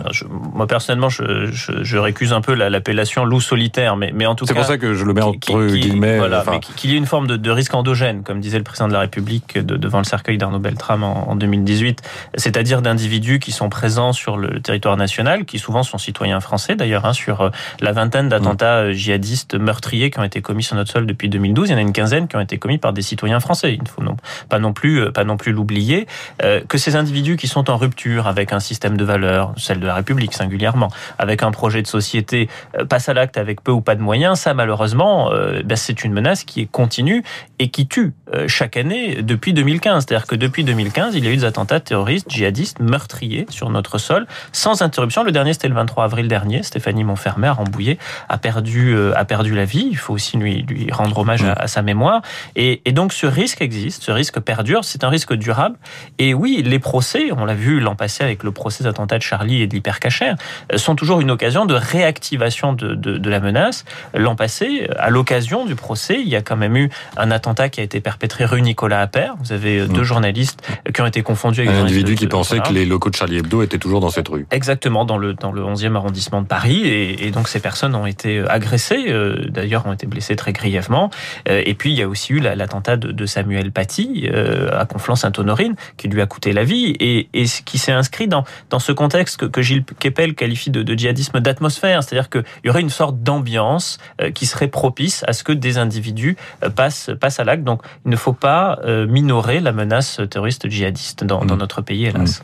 Moi 0.54 0.68
personnellement, 0.68 1.10
je, 1.10 1.50
je, 1.52 1.84
je, 1.84 1.98
récuse 1.98 2.34
un 2.34 2.42
peu 2.42 2.54
l'appellation 2.54 3.24
loup 3.24 3.40
solitaire, 3.40 3.96
mais, 3.96 4.12
mais 4.14 4.26
en 4.26 4.36
tout 4.36 4.46
cas, 4.46 4.50
c'est 4.50 4.60
pour 4.60 4.66
ça 4.66 4.78
que 4.78 4.94
je 4.94 5.06
le 5.06 5.14
mets 5.14 5.22
entre 5.22 5.68
guillemets. 5.68 6.18
Voilà, 6.18 6.44
qu'il 6.76 6.92
y 6.92 6.96
ait 6.96 6.98
une 6.98 7.06
forme 7.06 7.28
de, 7.28 7.38
de, 7.38 7.52
risque 7.52 7.74
endogène, 7.74 8.24
comme 8.24 8.40
disait 8.40 8.58
le 8.58 8.64
président 8.64 8.88
de 8.88 8.94
la 8.94 9.02
République 9.02 9.58
de, 9.58 9.78
devant 9.78 10.00
le 10.00 10.04
cercueil 10.04 10.38
d'Arnaud 10.38 10.60
Beltrame 10.60 11.04
en, 11.04 11.30
en 11.30 11.36
2018, 11.36 12.02
c'est-à-dire 12.36 12.82
d'individus 12.82 13.40
qui 13.40 13.52
sont 13.52 13.70
présents 13.70 14.12
sur 14.12 14.38
le 14.38 14.60
territoire 14.60 14.98
national, 14.98 15.46
qui 15.46 15.60
souvent 15.60 15.84
sont 15.84 16.00
citoyens 16.00 16.40
français 16.40 16.76
d'ailleurs, 16.76 17.06
hein, 17.06 17.14
sur 17.14 17.42
euh, 17.42 17.50
la 17.80 17.92
vingtaine 17.92 18.30
d'attentats 18.30 18.92
djihadistes 18.92 19.56
meurtriers 19.56 20.10
qui 20.10 20.20
ont 20.20 20.24
été 20.24 20.42
commis 20.42 20.64
sur 20.64 20.76
notre 20.76 20.92
sol 20.92 21.06
depuis 21.06 21.27
2012, 21.30 21.70
il 21.70 21.72
y 21.72 21.76
en 21.76 21.78
a 21.78 21.82
une 21.82 21.94
quinzaine 21.94 22.28
qui 22.28 22.36
ont 22.36 22.40
été 22.40 22.58
commis 22.58 22.78
par 22.78 22.94
des 22.94 23.02
citoyens 23.02 23.40
français. 23.40 23.74
Il 23.74 23.84
ne 23.84 23.88
faut 23.88 24.02
non, 24.02 24.16
pas 24.50 24.60
non 24.60 24.74
plus 24.74 25.02
euh, 25.02 25.12
pas 25.12 25.24
non 25.24 25.38
plus 25.38 25.52
l'oublier 25.52 26.08
euh, 26.44 26.62
que 26.68 26.78
ces 26.78 26.96
individus 26.96 27.38
qui 27.38 27.48
sont 27.48 27.70
en 27.70 27.78
rupture 27.78 28.28
avec 28.28 28.54
un 28.54 28.60
système 28.60 28.98
de 28.98 29.04
valeurs, 29.04 29.54
celle 29.58 29.80
de 29.80 29.88
la 29.88 29.96
République 29.96 30.34
singulièrement, 30.34 30.90
avec 31.18 31.44
un 31.44 31.52
projet 31.52 31.82
de 31.82 31.88
société, 31.88 32.50
euh, 32.78 32.86
passent 32.86 33.10
à 33.10 33.14
l'acte 33.14 33.38
avec 33.38 33.62
peu 33.62 33.72
ou 33.72 33.82
pas 33.82 33.96
de 33.96 34.02
moyens. 34.02 34.40
Ça, 34.40 34.54
malheureusement, 34.54 35.32
ben, 35.64 35.76
c'est 35.76 36.04
une 36.04 36.14
menace 36.14 36.44
qui 36.44 36.62
est 36.62 36.72
continue 36.72 37.24
et 37.60 37.70
qui 37.70 37.88
tue 37.88 38.14
chaque 38.48 38.78
année 38.78 39.22
depuis 39.22 39.54
2015. 39.54 40.06
C'est-à-dire 40.06 40.28
que 40.28 40.36
depuis 40.36 40.64
2015, 40.64 41.16
il 41.16 41.26
y 41.26 41.28
a 41.28 41.32
eu 41.32 41.38
des 41.38 41.46
attentats 41.46 41.80
terroristes, 41.80 42.30
djihadistes, 42.30 42.80
meurtriers 42.80 43.46
sur 43.50 43.70
notre 43.70 43.98
sol, 43.98 44.28
sans 44.52 44.82
interruption. 44.82 45.24
Le 45.24 45.32
dernier, 45.32 45.54
c'était 45.54 45.70
le 45.70 45.76
23 45.76 46.04
avril 46.04 46.28
dernier. 46.28 46.64
Stéphanie 46.64 47.04
Montfermer, 47.04 47.50
Rambouillet, 47.50 47.98
a 48.30 48.38
perdu 48.38 48.96
a 49.16 49.26
perdu 49.26 49.56
la 49.56 49.66
vie. 49.66 49.88
Il 49.90 49.98
faut 49.98 50.14
aussi 50.14 50.38
lui 50.38 50.64
lui 50.64 50.92
rendre 50.92 51.18
hommage 51.18 51.44
à, 51.44 51.64
mm. 51.64 51.68
sa 51.68 51.82
mémoire. 51.82 52.22
Et, 52.56 52.82
donc 52.92 53.14
ce 53.14 53.28
risque 53.28 53.62
existe, 53.62 54.04
ce 54.04 54.12
risque 54.12 54.40
perdure, 54.40 54.84
c'est 54.84 55.04
un 55.04 55.10
risque 55.10 55.34
durable. 55.34 55.78
Et 56.18 56.34
oui, 56.34 56.62
les 56.66 56.80
procès, 56.80 57.32
on 57.36 57.46
l'a 57.46 57.54
vu 57.54 57.80
l'an 57.80 57.96
passé 57.96 58.24
avec 58.24 58.44
le 58.44 58.52
procès 58.52 58.84
d'attentat 58.84 59.18
de 59.18 59.24
Charlie 59.24 59.62
et 59.62 59.68
de 59.68 59.74
l'hypercachère, 59.74 60.36
euh, 60.74 60.78
sont 60.78 60.96
toujours 60.96 61.22
une 61.22 61.32
occasion 61.32 61.66
de 61.66 61.76
réactivation 61.76 62.74
de, 62.74 62.96
de, 62.96 63.30
la 63.30 63.40
menace. 63.40 63.86
L'an 64.14 64.36
passé, 64.36 64.90
à 64.98 65.10
l'occasion 65.10 65.66
du 65.66 65.76
procès, 65.76 66.20
il 66.22 66.30
y 66.30 66.36
a 66.36 66.42
quand 66.42 66.56
même 66.56 66.76
eu 66.76 66.90
un 67.18 67.30
attentat 67.30 67.47
qui 67.54 67.80
a 67.80 67.84
été 67.84 68.02
perpétré 68.02 68.46
rue 68.46 68.62
Nicolas 68.62 69.02
Appert. 69.02 69.36
Vous 69.40 69.52
avez 69.52 69.80
euh, 69.80 69.88
deux 69.88 70.02
mm. 70.02 70.04
journalistes 70.04 70.68
qui 70.94 71.02
ont 71.02 71.06
été 71.06 71.22
confondus 71.22 71.62
avec 71.62 71.72
un 71.72 71.84
individu 71.84 72.16
qui 72.16 72.28
pensait 72.28 72.60
que 72.60 72.74
les 72.74 72.86
locaux 72.86 73.10
de 73.10 73.16
Charlie 73.16 73.38
Hebdo 73.38 73.62
étaient 73.64 73.78
toujours 73.78 74.00
dans 74.00 74.10
cette 74.10 74.28
rue. 74.28 74.46
Exactement, 74.52 75.06
dans 75.06 75.18
le, 75.18 75.34
dans 75.34 75.52
le 75.52 75.62
11e 75.62 75.96
arrondissement 75.96 76.42
de 76.42 76.48
Paris. 76.48 76.88
Et, 76.88 77.28
et 77.28 77.32
donc 77.32 77.48
ces 77.48 77.60
personnes 77.60 77.96
ont 77.96 78.06
été 78.06 78.40
euh, 78.40 78.52
agressées, 78.52 79.14
d'ailleurs 79.50 79.86
ont 79.86 79.94
été 79.94 80.08
blessées 80.08 80.36
très 80.36 80.54
grièvement. 80.54 81.10
Euh, 81.50 81.62
et 81.66 81.74
puis 81.74 81.92
il 81.92 81.98
y 81.98 82.02
a 82.02 82.08
aussi 82.08 82.34
eu 82.34 82.40
l'attentat 82.40 82.98
de, 82.98 83.26
Samuel 83.26 83.72
Paty 83.72 84.30
euh, 84.32 84.70
à 84.80 84.86
Conflans-Sainte-Honorine 84.86 85.76
qui 85.98 86.08
lui 86.08 86.22
a 86.22 86.26
coûté 86.26 86.54
la 86.54 86.64
vie 86.64 86.96
et, 87.00 87.28
et 87.34 87.46
qui 87.66 87.78
s'est 87.78 87.92
inscrit 87.92 88.28
dans, 88.28 88.46
dans 88.70 88.80
ce 88.80 88.92
contexte 88.94 89.38
que, 89.38 89.46
que 89.46 89.62
Gilles 89.62 89.84
Kepel 90.00 90.34
qualifie 90.34 90.70
de, 90.70 90.82
de 90.82 90.94
djihadisme 90.94 91.42
d'atmosphère, 91.42 92.04
c'est-à-dire 92.04 92.30
qu'il 92.30 92.44
y 92.64 92.70
aurait 92.70 92.82
une 92.82 92.90
sorte 92.90 93.22
d'ambiance 93.22 93.98
euh, 94.22 94.32
qui 94.32 94.46
serait 94.46 94.70
propice 94.70 95.26
à 95.28 95.34
ce 95.34 95.44
que 95.44 95.52
des 95.52 95.78
individus 95.78 96.38
passent, 96.76 97.12
passent 97.20 97.37
à 97.40 97.44
l'acte. 97.44 97.64
Donc 97.64 97.82
il 98.06 98.12
ne 98.12 98.16
faut 98.16 98.34
pas 98.34 98.80
minorer 99.08 99.60
la 99.60 99.72
menace 99.72 100.22
terroriste 100.30 100.70
djihadiste 100.70 101.24
dans, 101.24 101.44
dans 101.46 101.56
mmh. 101.56 101.60
notre 101.60 101.82
pays, 101.82 102.06
hélas. 102.06 102.40
Mmh. 102.40 102.44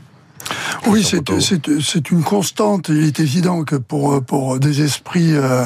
Oui, 0.87 1.03
c'est 1.03 2.11
une 2.11 2.23
constante. 2.23 2.89
Il 2.89 3.03
est 3.05 3.19
évident 3.19 3.63
que 3.63 3.75
pour, 3.75 4.23
pour 4.23 4.59
des 4.59 4.81
esprits 4.81 5.33
euh, 5.33 5.65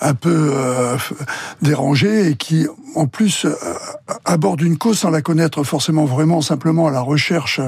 un 0.00 0.14
peu 0.14 0.52
euh, 0.54 0.96
dérangés 1.62 2.30
et 2.30 2.36
qui, 2.36 2.66
en 2.94 3.06
plus, 3.06 3.44
euh, 3.44 3.54
aborde 4.24 4.60
une 4.60 4.78
cause 4.78 4.98
sans 4.98 5.10
la 5.10 5.22
connaître 5.22 5.64
forcément 5.64 6.04
vraiment, 6.04 6.40
simplement 6.40 6.86
à 6.86 6.90
la 6.90 7.00
recherche, 7.00 7.60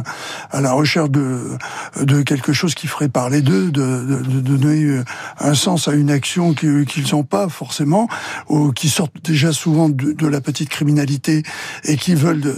à 0.50 0.60
la 0.60 0.72
recherche 0.72 1.10
de, 1.10 1.56
de 2.00 2.22
quelque 2.22 2.52
chose 2.52 2.74
qui 2.74 2.86
ferait 2.86 3.08
parler 3.08 3.42
d'eux, 3.42 3.70
de, 3.70 4.22
de, 4.22 4.40
donner 4.40 5.00
un 5.38 5.54
sens 5.54 5.88
à 5.88 5.92
une 5.92 6.10
action 6.10 6.54
qu'ils 6.54 6.86
n'ont 7.12 7.24
pas 7.24 7.48
forcément, 7.48 8.08
ou 8.48 8.72
qui 8.72 8.88
sortent 8.88 9.12
déjà 9.24 9.52
souvent 9.52 9.88
de, 9.88 10.26
la 10.26 10.40
petite 10.40 10.68
criminalité 10.68 11.42
et 11.84 11.96
qui 11.96 12.14
veulent, 12.14 12.54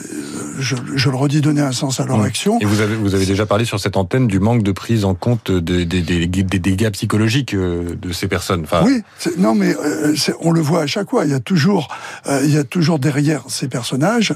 je, 0.59 0.77
je, 0.95 1.11
le 1.11 1.17
redis, 1.17 1.41
donner 1.41 1.61
un 1.61 1.73
sens 1.73 2.01
à 2.01 2.07
leur 2.07 2.23
action. 2.23 2.59
Et 2.61 2.65
vous 2.65 2.81
avez, 2.81 2.97
vous 2.97 3.15
avez 3.15 3.27
déjà 3.27 3.47
parlé 3.47 3.65
sur 3.65 3.79
cette 3.79 3.97
antenne 3.97 4.27
du 4.27 4.41
manque 4.41 4.63
de 4.63 4.73
prise 4.73 5.05
en 5.05 5.15
compte 5.15 5.51
des, 5.51 5.85
des, 5.85 6.03
des, 6.03 6.27
des 6.27 6.59
dégâts 6.59 6.91
psychologiques 6.91 7.55
euh, 7.55 7.95
de 8.01 8.13
ces 8.13 8.29
personnes. 8.29 8.63
Enfin... 8.65 8.83
Oui, 8.85 9.03
non 9.39 9.55
mais 9.55 9.75
euh, 9.75 10.15
on 10.41 10.51
le 10.51 10.61
voit 10.61 10.83
à 10.83 10.87
chaque 10.87 11.11
fois. 11.11 11.25
Il 11.25 11.31
y 11.31 11.35
a 11.35 11.41
toujours, 11.41 11.89
euh, 12.27 12.41
il 12.45 12.53
y 12.53 12.58
a 12.58 12.58
toujours 12.65 12.99
derrière 12.99 13.43
ces 13.49 13.69
personnages 13.69 14.35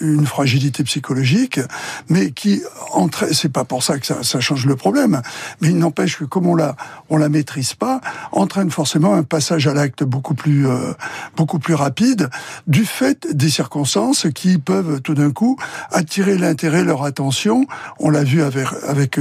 une 0.00 0.26
fragilité 0.26 0.82
psychologique, 0.84 1.60
mais 2.08 2.30
qui 2.30 2.62
entraîne. 2.92 3.32
C'est 3.32 3.52
pas 3.52 3.64
pour 3.64 3.82
ça 3.82 3.98
que 3.98 4.06
ça, 4.06 4.40
change 4.40 4.66
le 4.66 4.76
problème, 4.76 5.20
mais 5.60 5.68
il 5.68 5.78
n'empêche 5.78 6.18
que 6.18 6.24
comme 6.24 6.46
on 6.46 6.54
la, 6.54 6.76
on 7.08 7.16
la 7.16 7.28
maîtrise 7.28 7.74
pas, 7.74 8.00
entraîne 8.32 8.70
forcément 8.70 9.14
un 9.14 9.22
passage 9.22 9.66
à 9.66 9.74
l'acte 9.74 10.04
beaucoup 10.04 10.34
plus, 10.34 10.66
beaucoup 11.36 11.58
plus 11.58 11.74
rapide 11.74 12.28
du 12.66 12.84
fait 12.84 13.26
des 13.32 13.50
circonstances 13.50 14.26
qui 14.34 14.58
peuvent 14.58 15.00
tout 15.00 15.14
d'un 15.14 15.30
coup 15.30 15.56
attirer 15.90 16.38
l'intérêt, 16.38 16.84
leur 16.84 17.04
attention. 17.04 17.66
On 17.98 18.10
l'a 18.10 18.24
vu 18.24 18.42
avec, 18.42 18.66
avec 18.86 19.18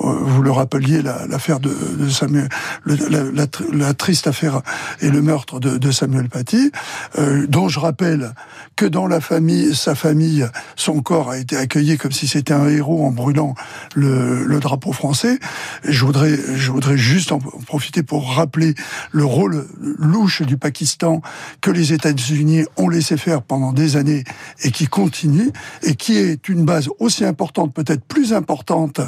vous 0.00 0.42
le 0.42 0.50
rappeliez, 0.50 1.02
l'affaire 1.02 1.60
de, 1.60 1.74
Samuel, 2.08 2.48
la, 2.86 3.94
triste 3.94 4.26
affaire 4.26 4.62
et 5.00 5.10
le 5.10 5.22
meurtre 5.22 5.60
de, 5.60 5.90
Samuel 5.90 6.28
Paty, 6.28 6.72
euh, 7.18 7.43
dont 7.48 7.68
je 7.68 7.78
rappelle 7.78 8.34
que 8.76 8.86
dans 8.86 9.06
la 9.06 9.20
famille, 9.20 9.74
sa 9.74 9.94
famille, 9.94 10.46
son 10.76 11.02
corps 11.02 11.30
a 11.30 11.38
été 11.38 11.56
accueilli 11.56 11.98
comme 11.98 12.12
si 12.12 12.26
c'était 12.26 12.54
un 12.54 12.68
héros 12.68 13.04
en 13.04 13.10
brûlant 13.10 13.54
le, 13.94 14.44
le 14.44 14.60
drapeau 14.60 14.92
français. 14.92 15.38
je 15.84 16.04
voudrais, 16.04 16.36
je 16.56 16.70
voudrais 16.70 16.96
juste 16.96 17.32
en 17.32 17.38
profiter 17.38 18.02
pour 18.02 18.32
rappeler 18.32 18.74
le 19.12 19.24
rôle 19.24 19.66
louche 19.78 20.42
du 20.42 20.56
Pakistan 20.56 21.20
que 21.60 21.70
les 21.70 21.92
États-Unis 21.92 22.64
ont 22.76 22.88
laissé 22.88 23.16
faire 23.16 23.42
pendant 23.42 23.72
des 23.72 23.96
années 23.96 24.24
et 24.62 24.70
qui 24.70 24.86
continue 24.86 25.50
et 25.82 25.94
qui 25.94 26.16
est 26.16 26.48
une 26.48 26.64
base 26.64 26.88
aussi 26.98 27.24
importante, 27.24 27.74
peut-être 27.74 28.04
plus 28.04 28.32
importante 28.32 29.00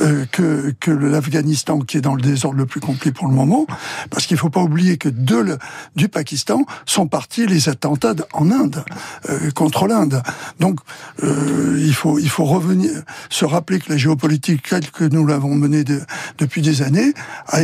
euh, 0.00 0.26
que, 0.30 0.74
que 0.80 0.90
l'Afghanistan 0.90 1.80
qui 1.80 1.96
est 1.96 2.02
dans 2.02 2.14
le 2.14 2.22
désordre 2.22 2.58
le 2.58 2.66
plus 2.66 2.80
complet 2.80 3.12
pour 3.12 3.28
le 3.28 3.34
moment, 3.34 3.66
parce 4.10 4.26
qu'il 4.26 4.34
ne 4.34 4.40
faut 4.40 4.50
pas 4.50 4.62
oublier 4.62 4.98
que 4.98 5.08
de 5.08 5.38
du 5.96 6.08
Pakistan 6.08 6.64
sont 6.86 7.06
partis 7.06 7.46
les 7.46 7.68
attentats 7.78 8.14
en 8.32 8.50
Inde, 8.50 8.84
euh, 9.28 9.50
contre 9.52 9.86
l'Inde. 9.86 10.20
Donc 10.58 10.80
euh, 11.22 11.76
il, 11.78 11.94
faut, 11.94 12.18
il 12.18 12.28
faut 12.28 12.44
revenir, 12.44 12.90
se 13.30 13.44
rappeler 13.44 13.78
que 13.78 13.90
la 13.90 13.96
géopolitique 13.96 14.68
telle 14.68 14.90
que 14.90 15.04
nous 15.04 15.24
l'avons 15.24 15.54
menée 15.54 15.84
de, 15.84 16.00
depuis 16.38 16.60
des 16.60 16.82
années 16.82 17.12
a, 17.48 17.60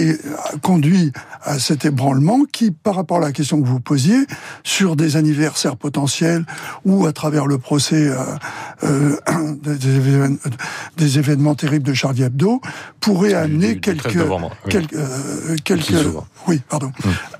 conduit 0.62 1.12
à 1.42 1.58
cet 1.58 1.84
ébranlement 1.84 2.44
qui, 2.50 2.70
par 2.70 2.94
rapport 2.94 3.16
à 3.16 3.20
la 3.20 3.32
question 3.32 3.60
que 3.60 3.66
vous 3.66 3.80
posiez, 3.80 4.26
sur 4.62 4.94
des 4.94 5.16
anniversaires 5.16 5.76
potentiels 5.76 6.44
ou 6.84 7.06
à 7.06 7.12
travers 7.12 7.46
le 7.46 7.58
procès 7.58 8.08
euh, 8.84 9.16
des, 9.62 9.96
événements, 9.96 10.36
des, 10.96 11.18
événements, 11.18 11.54
terribles 11.56 11.86
de 11.86 11.94
Charlie 11.94 12.22
Hebdo, 12.22 12.60
pourrait 13.00 13.34
amener 13.34 13.80
quelques, 13.80 14.16
quelques, 14.68 14.94
quelques, 15.64 15.92
oui, 16.46 16.62
pardon. 16.68 16.92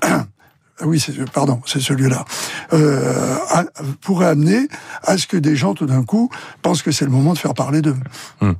Hum. 0.03 0.25
oui, 0.83 0.99
c'est, 0.99 1.29
pardon, 1.31 1.61
c'est 1.65 1.79
celui-là, 1.79 2.25
euh, 2.73 3.37
pourrait 4.01 4.27
amener 4.27 4.67
à 5.03 5.17
ce 5.17 5.27
que 5.27 5.37
des 5.37 5.55
gens, 5.55 5.73
tout 5.73 5.85
d'un 5.85 6.03
coup, 6.03 6.29
pensent 6.61 6.81
que 6.81 6.91
c'est 6.91 7.05
le 7.05 7.11
moment 7.11 7.33
de 7.33 7.37
faire 7.37 7.53
parler 7.53 7.81
d'eux. 7.81 7.95
Hum. 8.41 8.55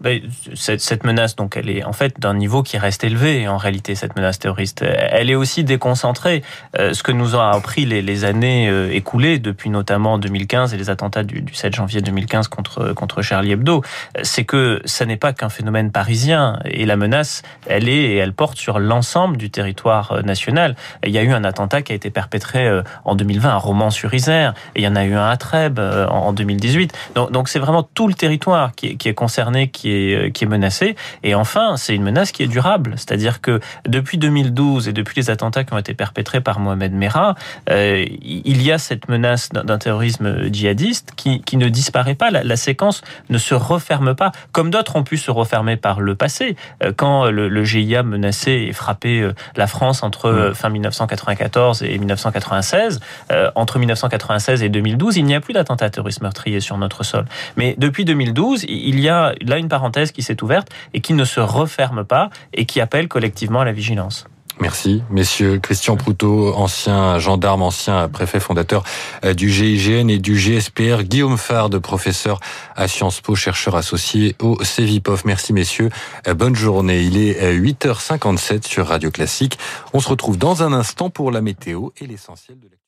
Ben, 0.00 0.20
cette, 0.54 1.04
menace, 1.04 1.36
donc, 1.36 1.56
elle 1.56 1.68
est 1.68 1.84
en 1.84 1.92
fait 1.92 2.18
d'un 2.20 2.34
niveau 2.34 2.62
qui 2.62 2.78
reste 2.78 3.04
élevé. 3.04 3.48
En 3.48 3.56
réalité, 3.56 3.94
cette 3.94 4.16
menace 4.16 4.38
terroriste, 4.38 4.82
elle 4.82 5.30
est 5.30 5.34
aussi 5.34 5.64
déconcentrée. 5.64 6.42
Euh, 6.78 6.94
ce 6.94 7.02
que 7.02 7.12
nous 7.12 7.34
ont 7.34 7.40
appris 7.40 7.84
les, 7.84 8.24
années 8.24 8.68
euh, 8.68 8.92
écoulées, 8.92 9.38
depuis 9.38 9.70
notamment 9.70 10.18
2015 10.18 10.74
et 10.74 10.76
les 10.76 10.90
attentats 10.90 11.24
du, 11.24 11.42
du 11.42 11.54
7 11.54 11.74
janvier 11.74 12.00
2015 12.00 12.48
contre 12.48 12.92
contre 12.92 13.22
Charlie 13.22 13.52
Hebdo, 13.52 13.82
c'est 14.22 14.44
que 14.44 14.80
ça 14.84 15.06
n'est 15.06 15.16
pas 15.16 15.32
qu'un 15.32 15.48
phénomène 15.48 15.90
parisien. 15.90 16.58
Et 16.64 16.86
la 16.86 16.96
menace, 16.96 17.42
elle 17.66 17.88
est 17.88 17.92
et 17.92 18.16
elle 18.16 18.32
porte 18.32 18.58
sur 18.58 18.78
l'ensemble 18.78 19.36
du 19.36 19.50
territoire 19.50 20.12
euh, 20.12 20.22
national. 20.22 20.76
Il 21.04 21.10
y 21.10 21.18
a 21.18 21.22
eu 21.22 21.32
un 21.32 21.44
attentat 21.44 21.82
qui 21.82 21.92
a 21.92 21.94
été 21.94 22.10
perpétré 22.10 22.82
en 23.04 23.14
2020 23.14 23.50
à 23.50 23.56
Romans-sur-Isère, 23.56 24.54
il 24.76 24.82
y 24.82 24.88
en 24.88 24.96
a 24.96 25.04
eu 25.04 25.14
un 25.14 25.28
à 25.28 25.36
Trèbes 25.36 25.78
en 25.80 26.32
2018. 26.32 26.92
Donc, 27.14 27.48
c'est 27.48 27.58
vraiment 27.58 27.82
tout 27.82 28.08
le 28.08 28.14
territoire 28.14 28.74
qui 28.74 28.96
qui 28.96 29.08
est 29.08 29.14
concerné 29.14 29.31
qui 29.72 29.90
est, 29.90 30.14
euh, 30.14 30.30
qui 30.30 30.44
est. 30.44 30.96
Et 31.22 31.34
enfin, 31.34 31.76
c'est 31.76 31.94
une 31.94 32.02
menace 32.02 32.32
qui 32.32 32.42
est 32.42 32.46
durable. 32.46 32.94
C'est-à-dire 32.96 33.40
que 33.40 33.60
depuis 33.86 34.18
2012 34.18 34.88
et 34.88 34.92
depuis 34.92 35.20
les 35.20 35.30
attentats 35.30 35.64
qui 35.64 35.72
ont 35.72 35.78
été 35.78 35.94
perpétrés 35.94 36.40
par 36.40 36.60
Mohamed 36.60 36.92
Merah, 36.92 37.34
euh, 37.70 38.04
il 38.22 38.62
y 38.62 38.70
a 38.70 38.78
cette 38.78 39.08
menace 39.08 39.48
d'un 39.50 39.78
terrorisme 39.78 40.52
djihadiste 40.52 41.12
qui, 41.16 41.40
qui 41.42 41.56
ne 41.56 41.68
disparaît 41.68 42.14
pas. 42.14 42.30
La, 42.30 42.42
la, 42.44 42.56
séquence 42.56 43.02
ne 43.30 43.38
se 43.38 43.54
referme 43.54 44.14
pas, 44.14 44.30
comme 44.52 44.70
d'autres 44.70 44.96
ont 44.96 45.04
pu 45.04 45.16
se 45.16 45.30
refermer 45.30 45.76
par 45.76 46.00
le 46.00 46.14
passé. 46.14 46.56
Euh, 46.82 46.92
quand 46.94 47.30
le, 47.30 47.48
le 47.48 47.64
GIA 47.64 48.02
menaçait 48.02 48.64
et 48.64 48.72
frappait 48.72 49.22
la 49.56 49.66
France 49.66 50.02
entre 50.02 50.30
mmh. 50.30 50.54
fin 50.54 50.68
1994 50.68 51.82
et 51.82 51.98
1996, 51.98 53.00
entre 53.54 53.78
1996 53.78 54.62
et 54.62 54.68
2012, 54.68 55.16
il 55.16 55.24
n'y 55.24 55.34
a 55.34 55.40
plus 55.40 55.54
d'attentats 55.54 55.90
terroristes 55.90 56.22
meurtriers 56.22 56.60
sur 56.60 56.78
notre 56.78 57.02
sol. 57.04 57.24
Mais 57.56 57.74
depuis 57.78 58.04
2012, 58.04 58.64
il 58.68 59.00
y 59.00 59.08
a 59.08 59.11
là 59.12 59.58
une 59.58 59.68
parenthèse 59.68 60.12
qui 60.12 60.22
s'est 60.22 60.42
ouverte 60.42 60.68
et 60.94 61.00
qui 61.00 61.14
ne 61.14 61.24
se 61.24 61.40
referme 61.40 62.04
pas 62.04 62.30
et 62.52 62.66
qui 62.66 62.80
appelle 62.80 63.08
collectivement 63.08 63.60
à 63.60 63.64
la 63.64 63.72
vigilance. 63.72 64.26
Merci, 64.60 65.02
messieurs. 65.10 65.58
Christian 65.58 65.96
Proutot, 65.96 66.54
ancien 66.54 67.18
gendarme, 67.18 67.62
ancien 67.62 68.08
préfet 68.08 68.38
fondateur 68.38 68.84
euh, 69.24 69.32
du 69.32 69.50
GIGN 69.50 70.08
et 70.08 70.18
du 70.18 70.36
GSPR. 70.36 71.02
Guillaume 71.04 71.38
Fard, 71.38 71.70
professeur 71.80 72.38
à 72.76 72.86
Sciences 72.86 73.20
Po, 73.20 73.34
chercheur 73.34 73.76
associé 73.76 74.36
au 74.40 74.62
CEVIPOF. 74.62 75.24
Merci, 75.24 75.52
messieurs. 75.52 75.88
Euh, 76.28 76.34
bonne 76.34 76.54
journée. 76.54 77.02
Il 77.02 77.16
est 77.16 77.58
8h57 77.58 78.52
euh, 78.52 78.58
sur 78.62 78.86
Radio 78.88 79.10
Classique. 79.10 79.58
On 79.94 80.00
se 80.00 80.08
retrouve 80.08 80.36
dans 80.36 80.62
un 80.62 80.72
instant 80.72 81.08
pour 81.08 81.30
la 81.30 81.40
météo 81.40 81.88
et 82.00 82.06
l'essentiel 82.06 82.58
de 82.60 82.68
la 82.68 82.81